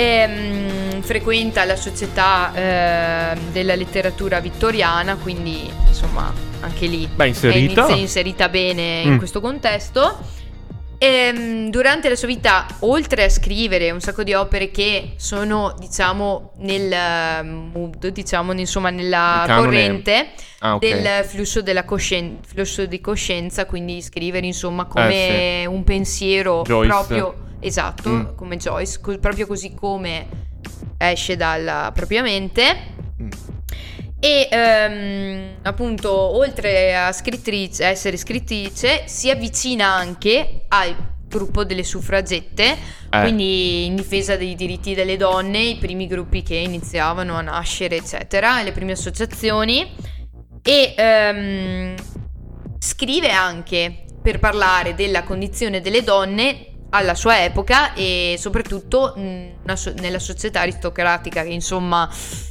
[0.00, 7.80] Ehm, frequenta la società eh, della letteratura vittoriana, quindi insomma anche lì Beh, è inserita.
[7.82, 9.18] inizia- inserita bene in Mm.
[9.18, 10.18] questo contesto.
[10.98, 16.52] Ehm, durante la sua vita, oltre a scrivere un sacco di opere che sono, diciamo,
[16.58, 20.28] nel eh, mood, diciamo, insomma, nella corrente
[20.60, 20.80] Ah, ok.
[20.80, 26.88] del flusso, della coscien- flusso di coscienza, quindi scrivere, insomma, come Eh, un pensiero Joyce.
[26.88, 28.34] proprio esatto, Mm.
[28.34, 30.26] come Joyce, co- proprio così come
[30.96, 32.76] esce dalla propria mente.
[33.22, 33.28] Mm.
[34.20, 40.96] E ehm, appunto, oltre a, scrittrice, essere scrittrice, si avvicina anche al
[41.28, 42.76] gruppo delle suffragette,
[43.10, 43.20] Eh.
[43.20, 48.62] quindi in difesa dei diritti delle donne, i primi gruppi che iniziavano a nascere, eccetera,
[48.62, 49.88] le prime associazioni.
[50.62, 51.94] E ehm,
[52.78, 59.14] scrive anche per parlare della condizione delle donne alla sua epoca e soprattutto
[59.74, 62.08] so- nella società aristocratica che insomma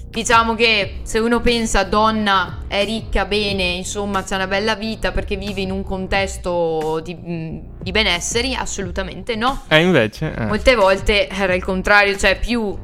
[0.09, 5.35] diciamo che se uno pensa donna è ricca bene insomma c'ha una bella vita perché
[5.37, 10.33] vive in un contesto di, mh, di benesseri assolutamente no Eh, invece.
[10.35, 10.45] eh.
[10.45, 12.77] molte volte era il contrario cioè più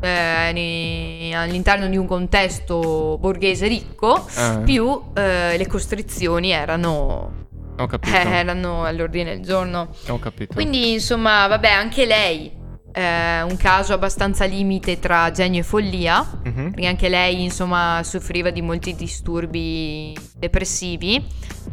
[0.00, 7.45] eh, ne- all'interno di un contesto borghese ricco Eh, più eh, le costrizioni erano,
[7.78, 8.16] Ho capito.
[8.16, 9.88] eh, erano all'ordine del giorno.
[10.08, 10.54] Ho capito.
[10.54, 12.52] Quindi, insomma, vabbè, anche lei
[12.92, 16.70] eh, un caso abbastanza limite tra genio e follia, Mhm.
[16.70, 21.22] perché anche lei insomma soffriva di molti disturbi depressivi,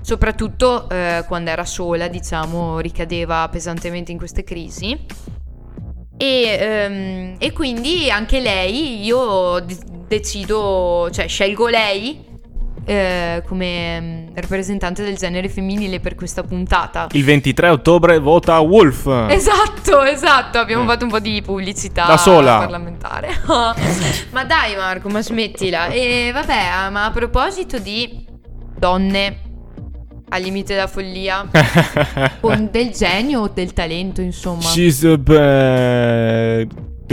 [0.01, 4.99] soprattutto eh, quando era sola, diciamo, ricadeva pesantemente in queste crisi.
[6.17, 12.31] E, ehm, e quindi anche lei, io d- decido, cioè scelgo lei
[12.85, 17.07] eh, come mm, rappresentante del genere femminile per questa puntata.
[17.11, 19.05] Il 23 ottobre vota Wolf.
[19.29, 20.87] Esatto, esatto, abbiamo Mm.
[20.87, 22.57] fatto un po' di pubblicità Da sola.
[22.59, 23.29] parlamentare.
[24.31, 25.87] ma dai Marco, ma smettila.
[25.87, 28.25] E vabbè, ma a proposito di
[28.77, 29.37] donne
[30.29, 31.45] al limite della follia,
[32.41, 34.61] con del genio o del talento, insomma.
[34.61, 36.67] She's a bad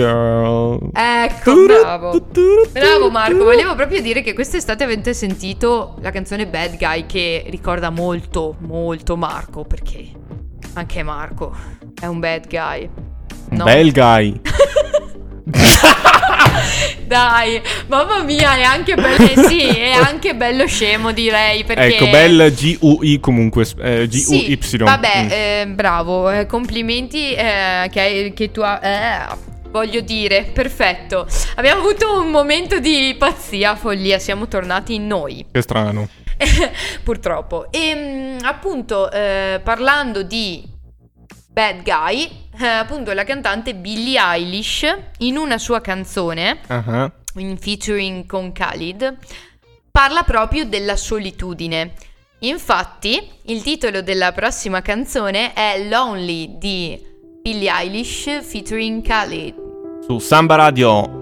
[0.05, 0.91] girl.
[0.95, 2.27] Ecco, bravo.
[2.73, 7.91] Bravo Marco, volevo proprio dire che quest'estate avete sentito la canzone Bad Guy che ricorda
[7.91, 10.09] molto, molto Marco, perché
[10.75, 11.55] anche Marco
[12.01, 12.89] è un bad guy.
[13.51, 13.65] No?
[13.65, 14.41] Bel guy.
[17.07, 21.97] Dai, mamma mia, è anche bello, eh sì, è anche bello scemo direi, perché...
[21.97, 23.67] Ecco, bel G-U-I comunque.
[23.81, 24.59] eh, G-U-Y.
[24.63, 25.29] Sì, vabbè, Mm.
[25.31, 28.79] eh, bravo, eh, complimenti eh, che, che tu hai...
[29.71, 31.27] voglio dire, perfetto.
[31.57, 35.47] Abbiamo avuto un momento di pazzia, follia, siamo tornati in noi.
[35.51, 36.09] Che strano.
[37.03, 37.71] Purtroppo.
[37.71, 40.66] E mm, appunto, eh, parlando di
[41.51, 44.87] bad guy, eh, appunto la cantante Billie Eilish
[45.18, 49.16] in una sua canzone, Ah, in featuring con Khalid,
[49.91, 51.93] parla proprio della solitudine.
[52.41, 57.10] Infatti, il titolo della prossima canzone è Lonely di
[57.51, 59.55] Billie Eilish featuring Khalid.
[60.07, 61.20] Su Samba Radio.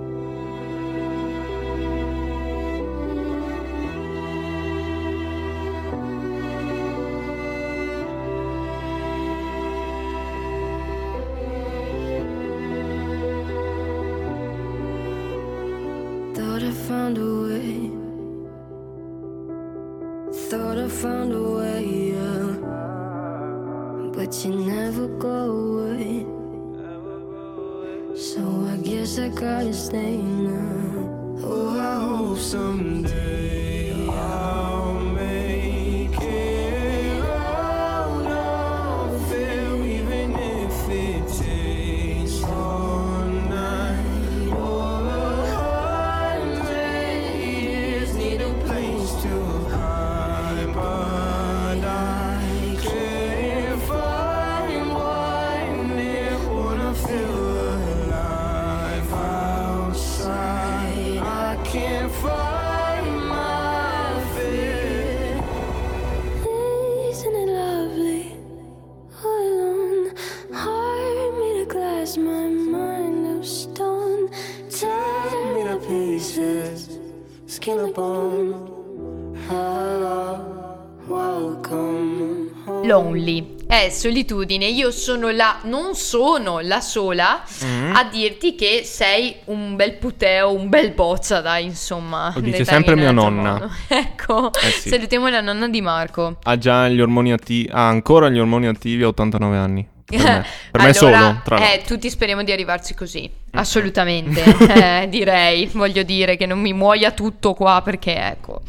[83.89, 84.67] È solitudine.
[84.67, 87.95] Io sono la, non sono la sola Mm.
[87.95, 92.31] a dirti che sei un bel puteo, un bel boccia, dai, insomma.
[92.35, 93.69] Lo dice sempre mia nonna.
[93.89, 94.89] Ecco, Eh sì.
[94.91, 96.39] salutiamo la nonna di Marco.
[96.43, 97.69] Ha già gli ormoni attivi.
[97.73, 99.87] Ha ancora gli ormoni attivi a 89 anni.
[100.05, 101.41] Per me, per Allora, solo.
[101.45, 103.31] Tra eh, tutti speriamo di arrivarci così.
[103.53, 104.43] Assolutamente,
[105.03, 105.67] eh, direi.
[105.73, 108.61] Voglio dire che non mi muoia tutto qua perché ecco.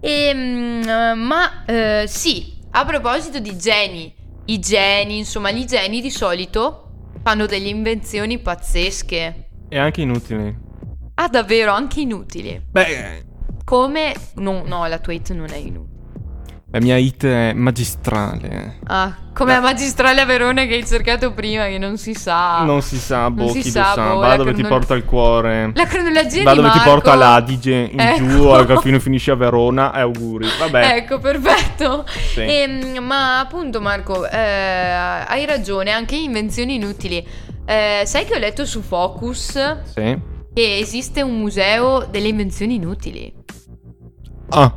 [0.00, 4.12] Ehm, eh, ma eh, sì, a proposito di geni,
[4.46, 6.90] i geni, insomma, gli geni di solito
[7.22, 9.48] fanno delle invenzioni pazzesche.
[9.68, 10.56] E anche inutili.
[11.14, 12.62] Ah, davvero, anche inutili.
[12.70, 13.24] Beh,
[13.64, 14.14] Come...
[14.36, 15.95] No, no, la tua hit non è inutile.
[16.78, 18.78] La mia hit è magistrale.
[18.84, 22.62] Ah, come la magistrale a Verona che hai cercato prima, che non si sa.
[22.64, 24.12] Non si sa, boh, Non chi sa, lo sa.
[24.12, 25.70] boh, Va dove ti cronol- porta il cuore.
[25.74, 28.26] La cronologia Va dove ti Marco- porta l'Adige in Ecco.
[28.26, 30.46] giù, e alla fine finisci a Verona e auguri.
[30.58, 30.96] Vabbè.
[30.96, 32.04] Ecco, perfetto.
[32.34, 32.40] Sì.
[32.40, 37.26] Ehm, ma appunto, Marco, eh, hai ragione, anche invenzioni inutili.
[37.64, 39.52] Eh, sai che ho letto su Focus
[39.94, 40.18] Sì.
[40.52, 43.32] che esiste un museo delle invenzioni inutili?
[44.50, 44.76] Ah.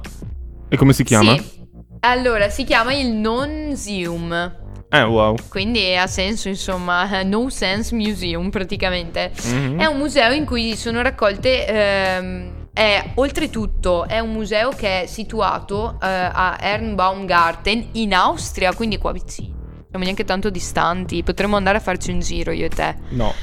[0.69, 1.35] E come si chiama?
[1.35, 1.57] Sì.
[2.01, 4.55] Allora, si chiama il Nonsium.
[4.89, 5.35] Eh, wow.
[5.49, 9.31] Quindi ha senso, insomma, No Sense Museum praticamente.
[9.43, 9.79] Mhm.
[9.79, 11.67] È un museo in cui sono raccolte.
[11.67, 18.97] ehm, è, oltretutto, è un museo che è situato eh, a Ernbaumgarten in Austria, quindi
[18.97, 19.57] qua vicino.
[19.89, 21.21] Siamo neanche tanto distanti.
[21.23, 22.95] Potremmo andare a farci un giro io e te.
[23.09, 23.33] No.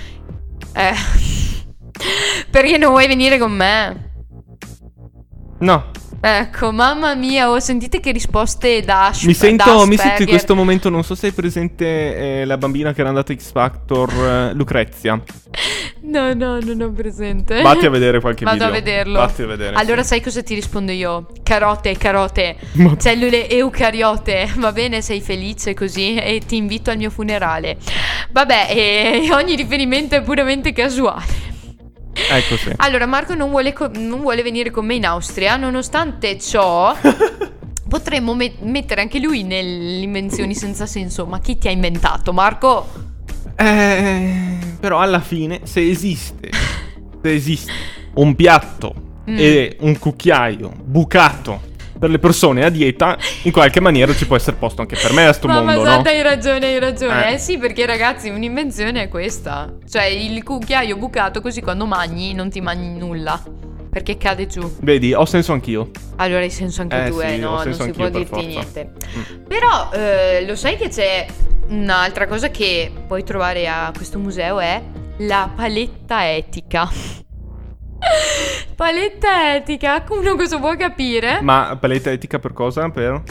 [0.72, 0.94] Eh.
[2.50, 4.11] Perché non vuoi venire con me?
[5.59, 5.90] No.
[6.28, 10.88] Ecco, mamma mia, oh, sentite che risposte da Mi sento, mi sento in questo momento,
[10.88, 15.22] non so se hai presente eh, la bambina che era andata X Factor, eh, Lucrezia.
[15.98, 17.62] No, no, non ho presente.
[17.62, 18.70] Vatti a vedere qualche Vado video.
[18.70, 19.18] a vederlo.
[19.18, 19.74] Vatti a vedere.
[19.74, 20.08] Allora sì.
[20.08, 21.26] sai cosa ti rispondo io?
[21.42, 24.48] Carote, carote, Ma- cellule eucariote.
[24.56, 27.78] Va bene, sei felice così e ti invito al mio funerale.
[28.30, 31.54] Vabbè, e ogni riferimento è puramente casuale.
[32.30, 32.72] Ecco sì.
[32.76, 36.94] Allora, Marco non vuole, co- non vuole venire con me in Austria, nonostante ciò...
[37.88, 41.24] Potremmo me- mettere anche lui nelle invenzioni senza senso.
[41.26, 42.88] Ma chi ti ha inventato, Marco?
[43.54, 46.50] Eh, però alla fine, se esiste,
[47.22, 47.72] se esiste
[48.14, 49.36] un piatto Mm.
[49.38, 51.60] e un cucchiaio bucato
[51.99, 55.26] per le persone a dieta, in qualche maniera ci può essere posto anche per me
[55.26, 56.16] a sto Ma mondo, Masata, no?
[56.16, 57.30] hai ragione, hai ragione.
[57.30, 57.34] Eh.
[57.34, 57.38] Eh.
[57.38, 59.72] sì, perché ragazzi, un'invenzione è questa.
[59.88, 63.42] Cioè, il cucchiaio bucato così quando mangi non ti mangi nulla.
[63.90, 64.61] Perché cade giù.
[64.82, 65.90] Vedi, ho senso anch'io.
[66.16, 68.47] Allora hai senso anche Eh tu, sì, eh, no, non si può dirti forza.
[68.47, 68.92] niente.
[69.16, 69.42] Mm.
[69.49, 71.24] Però eh, lo sai che c'è
[71.68, 74.82] un'altra cosa che puoi trovare a questo museo è
[75.20, 76.90] la paletta etica.
[78.74, 81.40] Paletta etica, uno cosa può capire?
[81.42, 82.88] Ma paletta etica per cosa?
[82.90, 83.22] Per?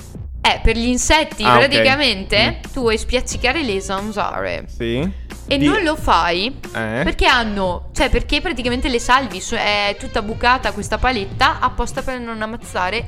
[0.41, 4.65] Eh, per gli insetti, Ah, praticamente, tu vuoi spiaccicare le zanzare.
[4.67, 5.23] Sì.
[5.47, 7.01] E Di- non lo fai Eh?
[7.03, 12.41] perché hanno, cioè perché praticamente le salvi, è tutta bucata questa paletta apposta per non
[12.41, 13.07] ammazzare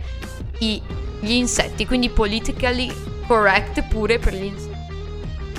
[0.59, 0.81] i-
[1.19, 2.91] gli insetti, quindi politically
[3.27, 4.66] correct pure per gli insetti.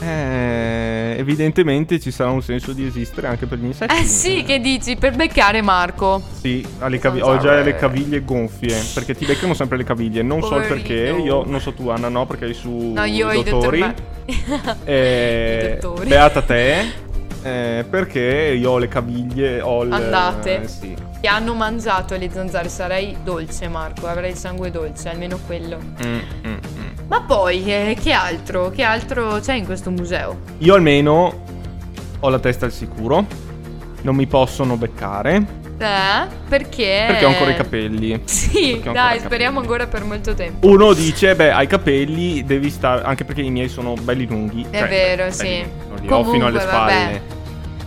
[0.00, 3.94] Eh, evidentemente ci sarà un senso di esistere anche per gli insetti.
[3.96, 6.22] Eh sì, che dici, per beccare Marco.
[6.40, 8.76] Sì, le cavi- ho già le caviglie gonfie.
[8.94, 10.22] Perché ti beccano sempre le caviglie.
[10.22, 11.06] Non so il perché.
[11.10, 11.24] Poverino.
[11.24, 13.80] Io non so tu, Anna, no, perché hai su No, io i i dottori.
[14.26, 14.76] dottori.
[14.84, 16.08] Eh, I dottori.
[16.08, 17.06] Beata te.
[17.42, 19.60] eh, perché io ho le caviglie.
[19.60, 20.62] Ho il, Andate.
[20.62, 20.94] eh, sì.
[21.20, 25.76] Che hanno mangiato le zanzare, sarei dolce Marco, avrei il sangue dolce, almeno quello.
[26.06, 26.77] Mm, mm, mm.
[27.08, 28.70] Ma poi, eh, che altro?
[28.70, 30.40] Che altro c'è in questo museo?
[30.58, 31.42] Io almeno
[32.20, 33.24] ho la testa al sicuro.
[34.02, 35.36] Non mi possono beccare.
[35.78, 36.26] Eh?
[36.48, 37.04] Perché?
[37.06, 38.20] Perché ho ancora i capelli.
[38.26, 39.72] Sì, dai, i speriamo capelli.
[39.80, 40.66] ancora per molto tempo.
[40.68, 43.02] Uno dice, beh, hai capelli, devi stare.
[43.02, 44.66] Anche perché i miei sono belli lunghi.
[44.68, 45.64] È Cioè, vero, belli sì.
[45.88, 47.22] Non li ho fino alle Comunque, spalle.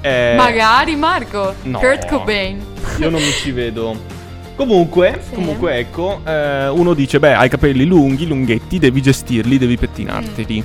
[0.01, 1.53] Eh, Magari Marco.
[1.63, 1.78] no.
[1.78, 2.59] Kurt Cobain.
[2.97, 4.19] Io non mi ci vedo.
[4.56, 5.34] Comunque, Sì.
[5.36, 10.64] comunque ecco, eh, uno dice, beh, hai capelli lunghi, lunghetti, devi gestirli, devi pettinarteli.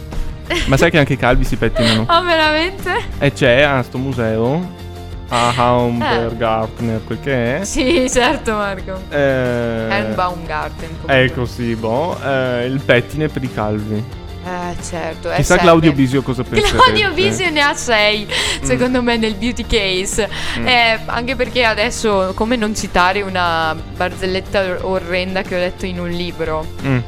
[0.66, 2.05] Ma sai che anche i calvi si pettinano?
[2.11, 2.93] Oh, veramente?
[3.18, 4.84] E c'è a sto museo,
[5.28, 7.64] a Baumgartner, quel che è.
[7.64, 9.01] Sì, certo, Marco.
[9.09, 10.89] Eh, Baumgarten.
[11.07, 14.05] Ecco sì, boh, eh, il pettine per i calvi.
[14.47, 15.28] Eh, certo.
[15.30, 15.62] eh, Chissà serve.
[15.62, 16.76] Claudio Bisio cosa pensa.
[16.76, 18.28] Claudio Bisio ne ha 6,
[18.62, 20.28] secondo me, nel beauty case.
[20.59, 20.66] Mm.
[20.68, 25.99] Eh, anche perché adesso, come non citare una barzelletta or- orrenda che ho letto in
[25.99, 26.64] un libro?
[26.82, 26.99] Mm.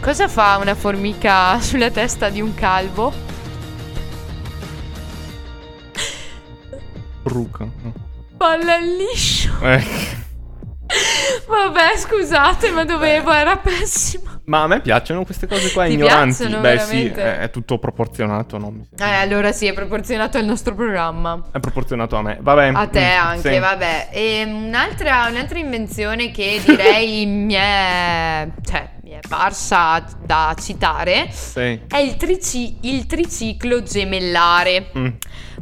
[0.00, 3.12] Cosa fa una formica sulla testa di un calvo?
[7.22, 7.66] Bruca.
[8.36, 9.52] Balla il liscio.
[9.62, 9.84] Eh.
[11.46, 14.35] Vabbè, scusate, ma dovevo, era pessimo.
[14.46, 16.44] Ma a me piacciono queste cose qua Ti ignoranti.
[16.44, 16.84] Beh, veramente?
[16.84, 18.70] sì, è, è tutto proporzionato, no?
[18.70, 21.48] Mi Eh, allora sì, è proporzionato al nostro programma.
[21.50, 22.38] È proporzionato a me.
[22.40, 22.70] Vabbè.
[22.72, 23.58] A te mm, anche, sì.
[23.58, 24.08] vabbè.
[24.12, 31.80] E un'altra, un'altra invenzione che direi mi è, cioè, mi è parsa da citare Sì.
[31.88, 34.90] è il, trici- il triciclo gemellare.
[34.96, 35.06] Mm.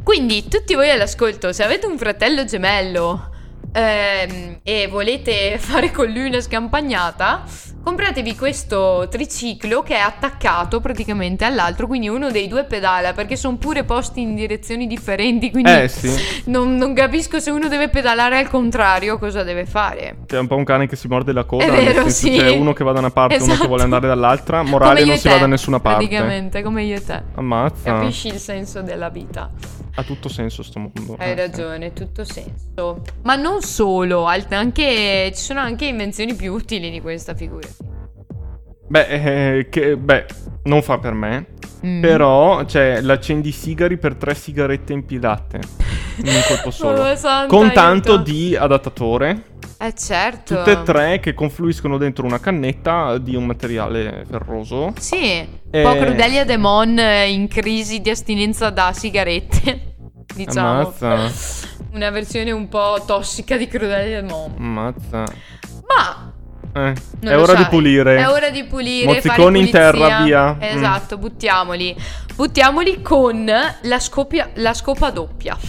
[0.03, 3.31] Quindi tutti voi all'ascolto, se avete un fratello gemello
[3.71, 7.43] ehm, e volete fare con lui una scampagnata,
[7.85, 13.57] compratevi questo triciclo che è attaccato praticamente all'altro, quindi uno dei due pedala perché sono
[13.57, 16.11] pure posti in direzioni differenti, quindi Eh sì.
[16.49, 20.17] non, non capisco se uno deve pedalare al contrario cosa deve fare.
[20.25, 21.63] C'è un po' un cane che si morde la coda.
[21.65, 22.31] È vero, senso sì.
[22.37, 23.67] C'è uno che va da una parte, uno che Esatto.
[23.67, 24.63] vuole andare dall'altra.
[24.63, 26.07] Morale non si te, va da nessuna parte.
[26.07, 27.21] Praticamente, come io e te.
[27.35, 27.83] Ammazza.
[27.93, 29.51] Capisci il senso della vita.
[29.97, 31.15] Ha tutto senso sto mondo.
[31.17, 31.39] Hai Eh, sì.
[31.39, 33.01] ragione, tutto senso.
[33.21, 37.67] Ma non solo, anche, ci sono anche invenzioni più utili di questa figura.
[38.87, 39.07] Beh,
[39.57, 40.25] eh, che, beh,
[40.63, 41.47] non fa per me.
[41.85, 42.01] Mm.
[42.01, 45.59] Però c'è l'accendisigari per tre sigarette impilate.
[46.17, 46.97] In un colpo solo.
[47.01, 48.23] Mamma santa, Con tanto aiuto.
[48.31, 49.43] di adattatore.
[49.77, 50.55] Eh certo.
[50.55, 54.93] Tutte e tre che confluiscono dentro una cannetta di un materiale ferroso.
[54.99, 55.81] Sì, un Eh.
[55.83, 56.97] po' Crudelia Demon
[57.27, 59.93] in crisi di astinenza da sigarette.
[60.33, 60.69] diciamo.
[60.97, 61.31] Ammazza.
[61.91, 64.53] Una versione un po' tossica di Crudelia Demon.
[64.57, 65.23] Ammazza.
[65.87, 66.33] Ma
[66.75, 67.69] Eh, è ora di sai.
[67.69, 68.17] pulire.
[68.17, 69.05] È ora di pulire.
[69.13, 70.53] Mozziconi in terra, via.
[70.55, 70.61] Mm.
[70.61, 71.95] Esatto, buttiamoli.
[72.35, 73.45] Buttiamoli con
[73.81, 75.57] la, scopia- la scopa doppia.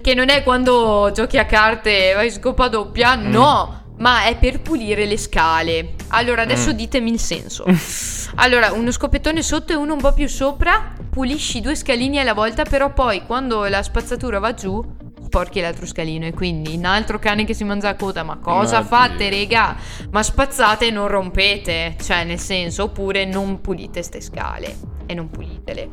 [0.00, 3.30] Che non è quando giochi a carte e vai scopa doppia, Mm.
[3.30, 3.76] no.
[3.98, 5.94] ma è per pulire le scale.
[6.08, 6.76] Allora, adesso Mm.
[6.76, 7.64] ditemi il senso.
[8.40, 12.62] Allora, uno scoppettone sotto e uno un po' più sopra, pulisci due scalini alla volta,
[12.64, 14.84] però poi quando la spazzatura va giù,
[15.28, 18.22] sporchi l'altro scalino e quindi un altro cane che si mangia la coda.
[18.22, 19.76] Ma cosa Ma fate, rega?
[20.10, 21.96] Ma spazzate e non rompete.
[22.02, 24.74] Cioè, nel senso, oppure non pulite ste scale
[25.06, 25.90] e non pulitele.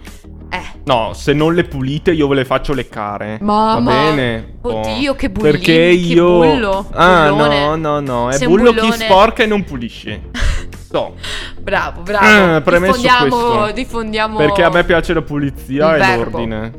[0.49, 0.61] Eh.
[0.85, 3.37] No, se non le pulite io ve le faccio leccare.
[3.41, 3.91] Mamma.
[3.93, 4.57] Va bene?
[4.61, 6.39] Oddio, che bullino, Perché io...
[6.39, 7.59] bullo, Ah, bullone.
[7.59, 8.29] no, no, no.
[8.29, 10.21] È bullo chi sporca e non pulisce.
[10.95, 11.15] So.
[11.59, 12.55] Bravo, bravo.
[12.55, 13.71] Ah, premesso diffondiamo, questo.
[13.73, 16.71] diffondiamo Perché a me piace la pulizia e l'ordine.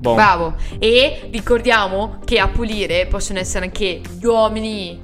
[0.00, 0.14] Boh.
[0.14, 0.54] Bravo.
[0.78, 5.00] E ricordiamo che a pulire possono essere anche gli uomini.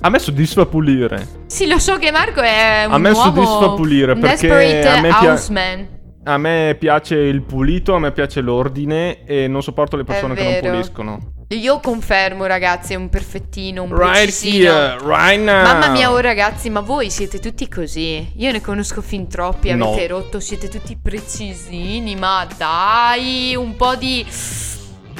[0.00, 1.26] A me soddisfa pulire.
[1.46, 5.10] Sì, lo so che Marco è un A me uomo, soddisfa pulire, perché a me
[5.10, 5.88] houseman.
[6.24, 10.60] A me piace il pulito, a me piace l'ordine e non sopporto le persone che
[10.60, 11.18] non puliscono.
[11.50, 14.68] Io confermo, ragazzi, è un perfettino, un Right precisino.
[14.72, 15.62] here, right now.
[15.62, 18.32] Mamma mia, oh ragazzi, ma voi siete tutti così?
[18.38, 19.92] Io ne conosco fin troppi, No.
[19.92, 24.26] avete rotto, siete tutti precisini, ma dai, un po' di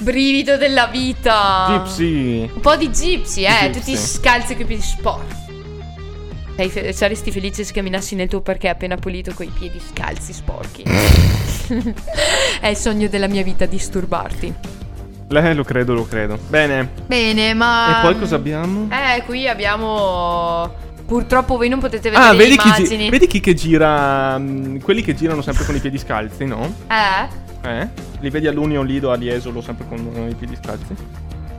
[0.00, 1.66] brivido della vita.
[1.84, 2.50] Gypsy.
[2.52, 3.78] Un po' di gypsy, eh, Gypsy.
[3.78, 5.34] tutti scalzi coi piedi sporchi.
[6.68, 10.82] Fe- saresti felice se camminassi nel tuo parquet appena pulito coi piedi scalzi sporchi.
[12.60, 14.54] È il sogno della mia vita disturbarti.
[15.28, 16.38] Eh, lo credo, lo credo.
[16.48, 16.88] Bene.
[17.06, 17.98] Bene, ma...
[17.98, 18.88] E poi cosa abbiamo?
[18.90, 20.84] Eh, qui abbiamo...
[21.06, 23.10] Purtroppo voi non potete vedere Ah, le vedi chi, gi- immagini.
[23.10, 24.36] vedi chi che gira.
[24.38, 26.72] mm, quelli che girano sempre con i piedi scalzi, no?
[26.88, 27.68] Eh?
[27.68, 27.88] Eh?
[28.20, 30.94] Li vedi all'Union Lido, a Jesolo, sempre con eh, i piedi scalzi?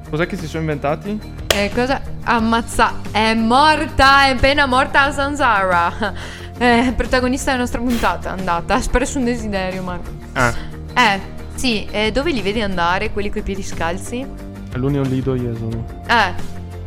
[0.09, 1.17] Cos'è che si sono inventati?
[1.53, 2.01] Eh, cosa?
[2.23, 2.93] Ammazza.
[3.11, 6.35] È morta, è appena morta a Zanzara.
[6.59, 8.73] Eh, protagonista della nostra puntata, andata.
[8.73, 10.09] Ha espresso un desiderio, Marco.
[10.33, 10.51] Ah,
[10.95, 11.19] Eh,
[11.57, 14.25] sì, eh, dove li vedi andare, quelli coi piedi scalzi?
[14.73, 15.85] all'Union Lido, a Jesolo.
[16.07, 16.33] Eh,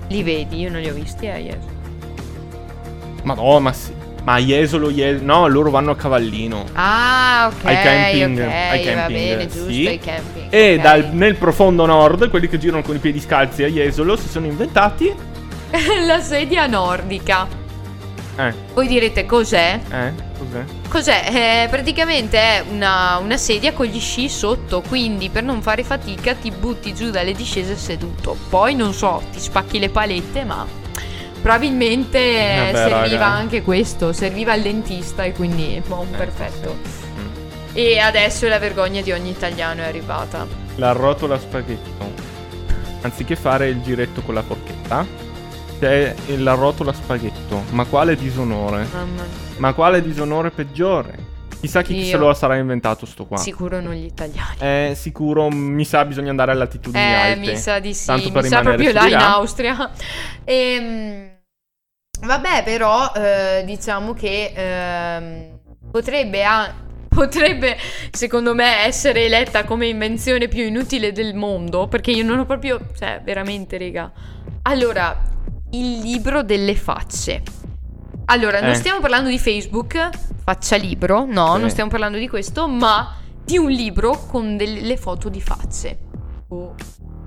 [0.09, 1.57] li vedi, io non li ho visti, eh, yes.
[3.25, 3.93] Ma no, ma sì.
[4.23, 6.67] Ma a Jesolo, Jes- no, loro vanno a cavallino.
[6.75, 9.87] Ah, ok, Ai camping, ok, ai va camping, bene, giusto, sì.
[9.87, 10.47] ai camping.
[10.51, 10.83] E ok.
[10.83, 14.47] dal- nel profondo nord, quelli che girano con i piedi scalzi a Jesolo si sono
[14.47, 15.13] inventati.
[16.07, 17.47] La sedia nordica.
[18.37, 19.81] Eh, Voi direte cos'è?
[19.91, 20.13] eh,
[20.45, 20.65] cos'è?
[20.89, 21.63] Cos'è?
[21.65, 26.35] Eh, praticamente è una, una sedia con gli sci sotto, quindi per non fare fatica
[26.35, 28.37] ti butti giù dalle discese seduto.
[28.49, 30.67] Poi non so, ti spacchi le palette, ma
[31.41, 33.27] probabilmente Vabbè, serviva raga.
[33.27, 36.77] anche questo, serviva al dentista e quindi boh, Eh, perfetto.
[36.85, 37.07] sì.
[37.21, 37.29] Mm.
[37.73, 40.47] E adesso la vergogna di ogni italiano è arrivata.
[40.77, 42.29] La rotola spaghetto.
[43.03, 45.07] Anziché fare il giretto con la forchetta,
[45.79, 47.63] c'è la rotola spaghetto.
[47.71, 48.87] Ma quale disonore?
[48.93, 49.49] Mamma mia.
[49.61, 51.29] Ma quale disonore peggiore?
[51.61, 53.37] Chissà chi Io- se lo sarà inventato sto qua.
[53.37, 54.57] Sicuro non gli italiani.
[54.59, 57.51] È sicuro, mi sa, bisogna andare a latitudini Eh, alte.
[57.51, 59.35] mi sa di sì, Tanto mi per sa rimanere proprio là in là.
[59.35, 59.91] Austria.
[60.45, 61.31] Ehm,
[62.23, 65.59] vabbè, però eh, diciamo che ehm,
[65.91, 66.75] potrebbe, a-
[67.07, 67.77] potrebbe,
[68.11, 72.81] secondo me, essere eletta come invenzione più inutile del mondo, perché io non ho proprio,
[72.99, 74.11] cioè, veramente, raga.
[74.63, 75.21] Allora,
[75.73, 77.43] il libro delle facce.
[78.33, 78.75] Allora, non Eh.
[78.75, 80.09] stiamo parlando di Facebook,
[80.45, 81.61] faccia libro, no, Sì.
[81.61, 83.15] non stiamo parlando di questo, ma
[83.45, 85.99] di un libro con delle foto di facce.
[86.49, 86.75] Oh.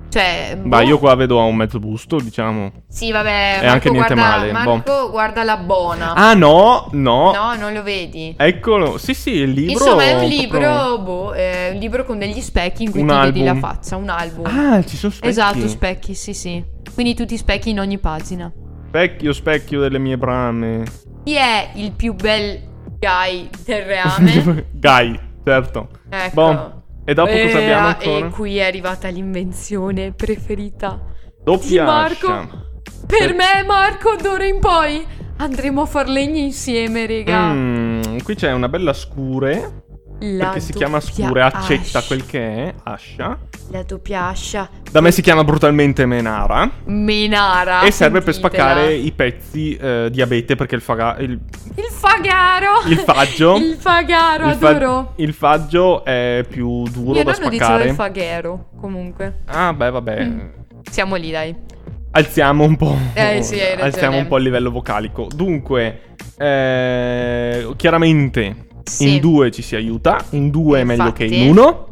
[0.09, 0.79] Cioè, boh.
[0.81, 2.71] io qua vedo a un mezzo busto, diciamo.
[2.87, 6.13] Sì, vabbè, È Marco anche niente guarda, male, Marco guarda la buona.
[6.13, 7.31] Ah, no, no.
[7.33, 8.35] No, non lo vedi.
[8.37, 8.97] Eccolo.
[8.99, 9.71] Sì, sì, il libro.
[9.83, 13.07] Insomma, è un proprio- libro, boh, è un libro con degli specchi in cui Un
[13.07, 13.61] ti vedi la album.
[13.69, 14.45] faccia, un album.
[14.45, 15.27] Ah, ci sono specchi.
[15.29, 16.63] esatto, specchi, sì, sì.
[16.93, 18.51] Quindi tutti specchi in ogni pagina.
[18.95, 20.83] Specchio, specchio delle mie brame.
[21.23, 22.61] Chi è il più bel
[22.99, 24.67] guy del reame?
[24.79, 25.89] Guy, certo.
[26.11, 26.33] ecco.
[26.35, 26.83] Boh.
[27.03, 28.27] E dopo cosa Eh, abbiamo E ancora?
[28.29, 32.27] qui è arrivata l'invenzione preferita di Doppia Marco.
[32.31, 32.47] ascia.
[33.07, 35.03] Per me, Marco, d'ora in poi
[35.37, 37.47] andremo a far legna insieme, raga.
[37.51, 39.82] Mm, qui c'è una bella scure.
[40.19, 42.07] La perché si chiama scure, accetta ascia.
[42.07, 43.37] quel che è, ascia.
[43.71, 44.69] La doppia ascia.
[44.89, 46.69] Da me si chiama brutalmente menara.
[46.85, 47.81] Menara.
[47.81, 48.63] e serve per sentitela.
[48.71, 52.87] spaccare i pezzi eh, di abete perché il, faga- il, Il fagaro.
[52.87, 53.57] il faggio.
[53.59, 55.13] il fagaro, il fa- adoro.
[55.17, 57.89] il faggio è più duro Mio da nonno diceva spaccare.
[57.89, 59.39] il faghero, comunque.
[59.47, 60.23] ah, beh, vabbè.
[60.25, 60.39] Mm.
[60.89, 61.53] Siamo lì, dai.
[62.11, 62.95] Alziamo un po'.
[63.13, 63.59] Eh, sì.
[63.59, 65.27] Alziamo un po' il livello vocalico.
[65.33, 66.01] Dunque,
[66.37, 69.13] eh, chiaramente Sì.
[69.15, 70.23] in due ci si aiuta.
[70.31, 71.87] In due è meglio che in uno.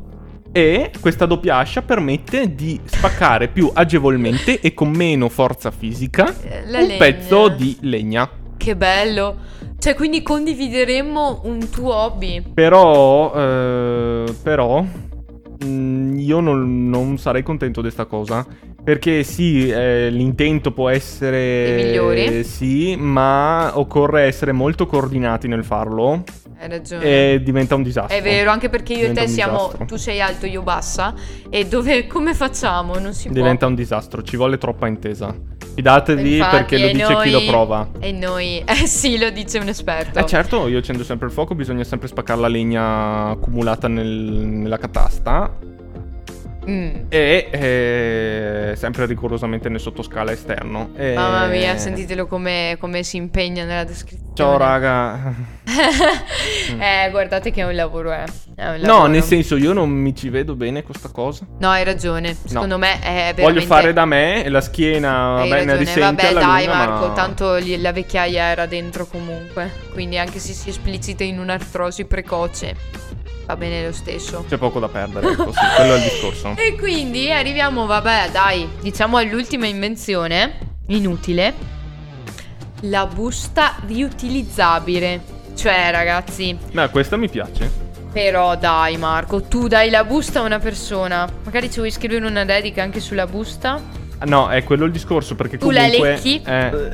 [0.53, 6.69] E questa doppia ascia permette di spaccare più agevolmente e con meno forza fisica Eh,
[6.69, 6.97] la un legna.
[6.97, 8.29] pezzo di legna.
[8.57, 9.37] Che bello.
[9.79, 12.43] Cioè, quindi condivideremmo un tuo hobby.
[12.53, 14.85] Però, eh, però,
[15.65, 18.45] mm, io non, non sarei contento di questa cosa.
[18.83, 21.37] Perché sì, eh, l'intento può essere...
[21.75, 22.43] Dei migliori.
[22.43, 26.23] Sì, ma occorre essere molto coordinati nel farlo
[26.61, 27.03] Hai ragione.
[27.33, 28.15] e diventa un disastro.
[28.15, 29.57] È vero, anche perché io e Diventa te un siamo.
[29.57, 29.85] disastro.
[29.85, 31.13] Tu sei alto, io bassa.
[31.49, 32.05] E dove.
[32.07, 32.99] Come facciamo?
[32.99, 33.67] Non si Diventa può.
[33.69, 35.35] un disastro, ci vuole troppa intesa.
[35.73, 37.89] Fidatevi Infatti, perché lo e dice chi lo noi- prova.
[37.99, 38.61] E noi.
[38.67, 40.19] Eh sì, lo dice un esperto.
[40.19, 44.77] Eh certo, io accendo sempre il fuoco, bisogna sempre spaccare la legna accumulata nel- nella
[44.77, 45.57] catasta
[46.69, 47.05] Mm.
[47.09, 50.91] e eh, sempre rigorosamente nel sottoscala esterno.
[50.95, 54.31] E- Mamma mia, sentitelo come, come si impegna nella descrizione.
[54.35, 55.33] Ciao raga.
[56.79, 58.23] eh, guardate che è un lavoro, eh.
[58.55, 59.07] È un No, lavoro.
[59.07, 61.45] nel senso io non mi ci vedo bene questa cosa.
[61.59, 62.35] No, hai ragione.
[62.45, 63.41] Secondo me è veramente.
[63.41, 65.77] Voglio fare da me e la schiena Hai vabbè, ne ragione.
[65.79, 67.07] risente Vabbè, dai, lunga, Marco.
[67.07, 69.71] ma- Tanto lì la vecchiaia era dentro comunque.
[69.93, 72.75] Quindi anche se si esplicita in un'artrosi precoce,
[73.51, 74.45] va bene lo stesso.
[74.47, 76.53] C'è poco da perdere, ecco, sì, quello è il discorso.
[76.57, 81.53] E quindi arriviamo, vabbè, dai, diciamo all'ultima invenzione, inutile.
[82.85, 85.39] La busta riutilizzabile.
[85.55, 87.69] Cioè, ragazzi, Beh, questa mi piace.
[88.11, 91.27] però dai Marco, tu dai la busta a una persona.
[91.43, 93.79] Magari ci vuoi scrivere una dedica anche sulla busta.
[94.25, 96.41] No, è quello il discorso perché Tu la comunque lecchi?
[96.45, 96.91] eh,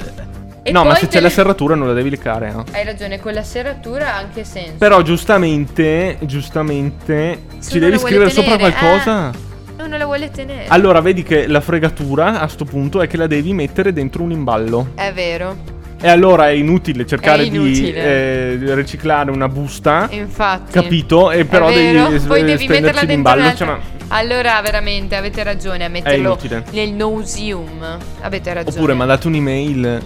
[0.68, 2.66] E No, ma se c'è la le- serratura non la devi leccare, no?
[2.74, 4.74] Hai ragione, con la serratura ha anche senso.
[4.78, 9.30] Però giustamente, giustamente Se ci devi la scrivere sopra qualcosa.
[9.30, 10.66] eh, non la vuole tenere.
[10.68, 14.32] Allora, vedi che la fregatura a sto punto è che la devi mettere dentro un
[14.32, 14.90] imballo.
[14.96, 15.56] È vero.
[16.00, 18.58] E allora è inutile cercare È inutile.
[18.58, 20.08] di eh, riciclare una busta.
[20.12, 20.72] Infatti.
[20.74, 21.32] Capito?
[21.32, 23.42] E però devi poi devi metterla dentro l'imballo.
[23.42, 26.38] un'altra- Cioè, ma- Allora, veramente, avete ragione a metterlo
[26.72, 27.98] nel museum.
[28.22, 28.76] Avete ragione.
[28.76, 30.02] Oppure mandate un'email.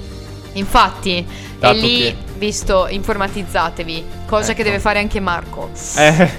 [0.54, 1.26] Infatti,
[1.60, 4.06] Dato e lì, che- visto, informatizzatevi.
[4.28, 4.70] Cosa che Ecco.
[4.70, 5.70] deve fare anche Marco.
[5.96, 6.30] Eh.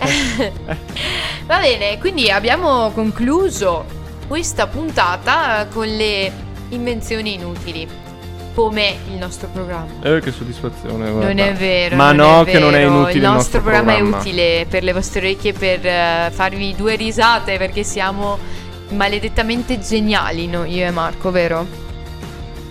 [1.46, 3.84] Va bene, quindi abbiamo concluso
[4.26, 6.32] questa puntata con le
[6.70, 8.00] invenzioni inutili.
[8.54, 9.90] Come il nostro programma.
[10.02, 11.06] Eh, che soddisfazione.
[11.08, 11.44] Non guarda.
[11.46, 11.96] è vero.
[11.96, 12.90] Ma non no, è che non è vero.
[12.90, 13.14] inutile.
[13.14, 17.56] Il nostro, programma, programma è utile per le vostre orecchie per eh, farvi due risate
[17.56, 18.38] perché siamo
[18.90, 21.66] maledettamente geniali noi, io e Marco, vero?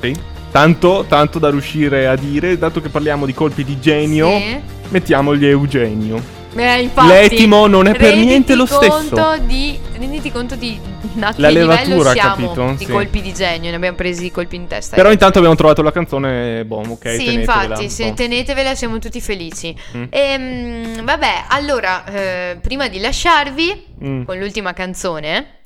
[0.01, 0.15] Sì.
[0.51, 4.59] Tanto, tanto da riuscire a dire, dato che parliamo di colpi di genio, Sì.
[4.89, 6.39] mettiamogli Eugenio.
[6.53, 9.37] Eh, infatti, L'etimo non è per niente lo conto stesso.
[9.45, 10.77] Di, renditi conto di
[11.21, 12.75] a La levatura, siamo capito?
[12.77, 12.91] di Sì.
[12.91, 14.97] colpi di genio, ne abbiamo presi colpi in testa.
[14.97, 19.73] Però intanto abbiamo trovato la canzone, boh, ok, sì, infatti, se tenetevela siamo tutti felici.
[19.95, 20.03] Mm.
[20.09, 24.23] Ehm, vabbè, allora, eh, prima di lasciarvi Mm.
[24.23, 25.59] con l'ultima canzone,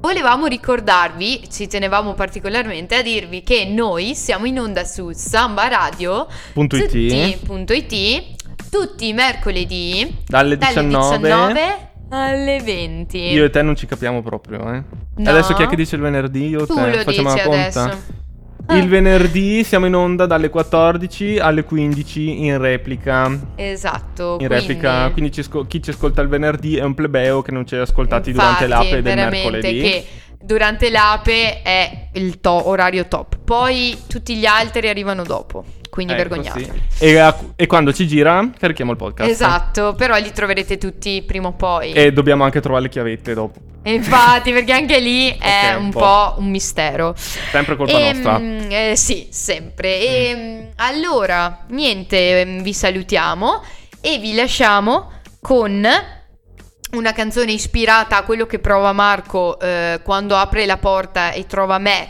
[0.00, 6.26] volevamo ricordarvi, ci tenevamo particolarmente a dirvi che noi siamo in onda su Samba Radio
[6.52, 6.84] Punto it.
[6.86, 8.38] tutti.it
[8.70, 11.18] tutti i mercoledì Dalle dalle 19.
[11.18, 13.18] 19 alle 20.
[13.18, 14.82] Io e te non ci capiamo proprio, eh.
[15.16, 15.30] No.
[15.30, 16.48] Adesso chi è che dice il venerdì?
[16.48, 17.04] Io o tu te?
[17.04, 17.82] Facciamo la conta.
[17.82, 18.02] adesso.
[18.68, 23.36] Il venerdì siamo in onda dalle 14 alle 15 in replica.
[23.56, 24.32] Esatto.
[24.40, 27.50] In quindi- replica, quindi ci ascol- chi ci ascolta il venerdì è un plebeo che
[27.52, 29.80] non ci ha ascoltati durante Infatti, l'ape del mercoledì.
[29.80, 30.06] che
[30.40, 33.38] durante l'ape è il to- orario top.
[33.44, 35.64] Poi tutti gli altri arrivano dopo.
[36.02, 36.82] Quindi Ecco, vergognatevi.
[36.88, 37.04] sì.
[37.04, 39.30] E, e quando ci gira, carichiamo il podcast.
[39.30, 41.92] Esatto, però li troverete tutti prima o poi.
[41.92, 43.58] E dobbiamo anche trovare le chiavette dopo.
[43.82, 45.98] E infatti, perché anche lì è Ok, un un po'.
[45.98, 46.34] po'.
[46.38, 47.14] un mistero.
[47.16, 48.38] Sempre colpa Ehm, nostra.
[48.38, 48.58] Mm.
[48.70, 50.00] eh, sì, sempre.
[50.00, 53.62] Ehm, allora, niente, ehm, vi salutiamo
[54.00, 55.86] e vi lasciamo con
[56.92, 61.78] una canzone ispirata a quello che prova Marco eh, quando apre la porta e trova
[61.78, 62.08] me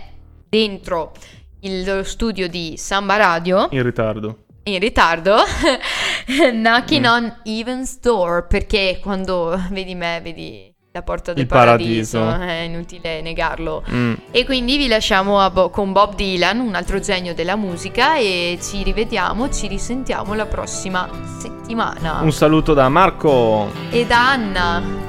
[0.48, 1.12] dentro
[1.60, 4.44] il studio di Samba Radio In ritardo.
[4.64, 5.36] in ritardo
[6.52, 7.08] knocking Mm.
[7.10, 12.50] on Evan's door perché quando vedi me vedi la porta del paradiso, paradiso.
[12.50, 14.14] è inutile negarlo Mm.
[14.32, 18.82] e quindi vi lasciamo Bo- con Bob Dylan un altro genio della musica e ci
[18.82, 21.08] rivediamo ci risentiamo la prossima
[21.38, 23.70] settimana Un saluto da Marco.
[23.90, 25.08] e da Anna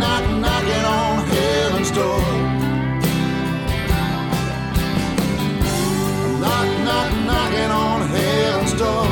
[0.00, 2.20] knock knocking on heaven's door.
[6.40, 9.06] Knock knock knocking on heaven's door.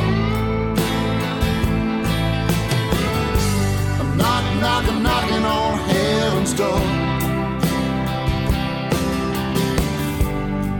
[4.16, 6.80] Knock knock knocking on heaven's door.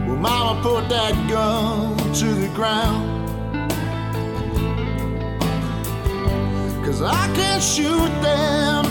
[0.07, 3.15] Well, Mama put that gun to the ground.
[6.85, 8.86] Cause I can't shoot them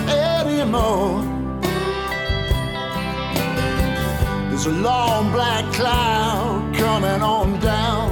[0.67, 1.23] anymore.
[4.49, 8.11] There's a long black cloud coming on down.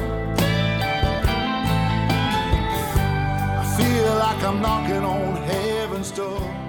[3.58, 6.63] I feel like I'm knocking on heaven's door.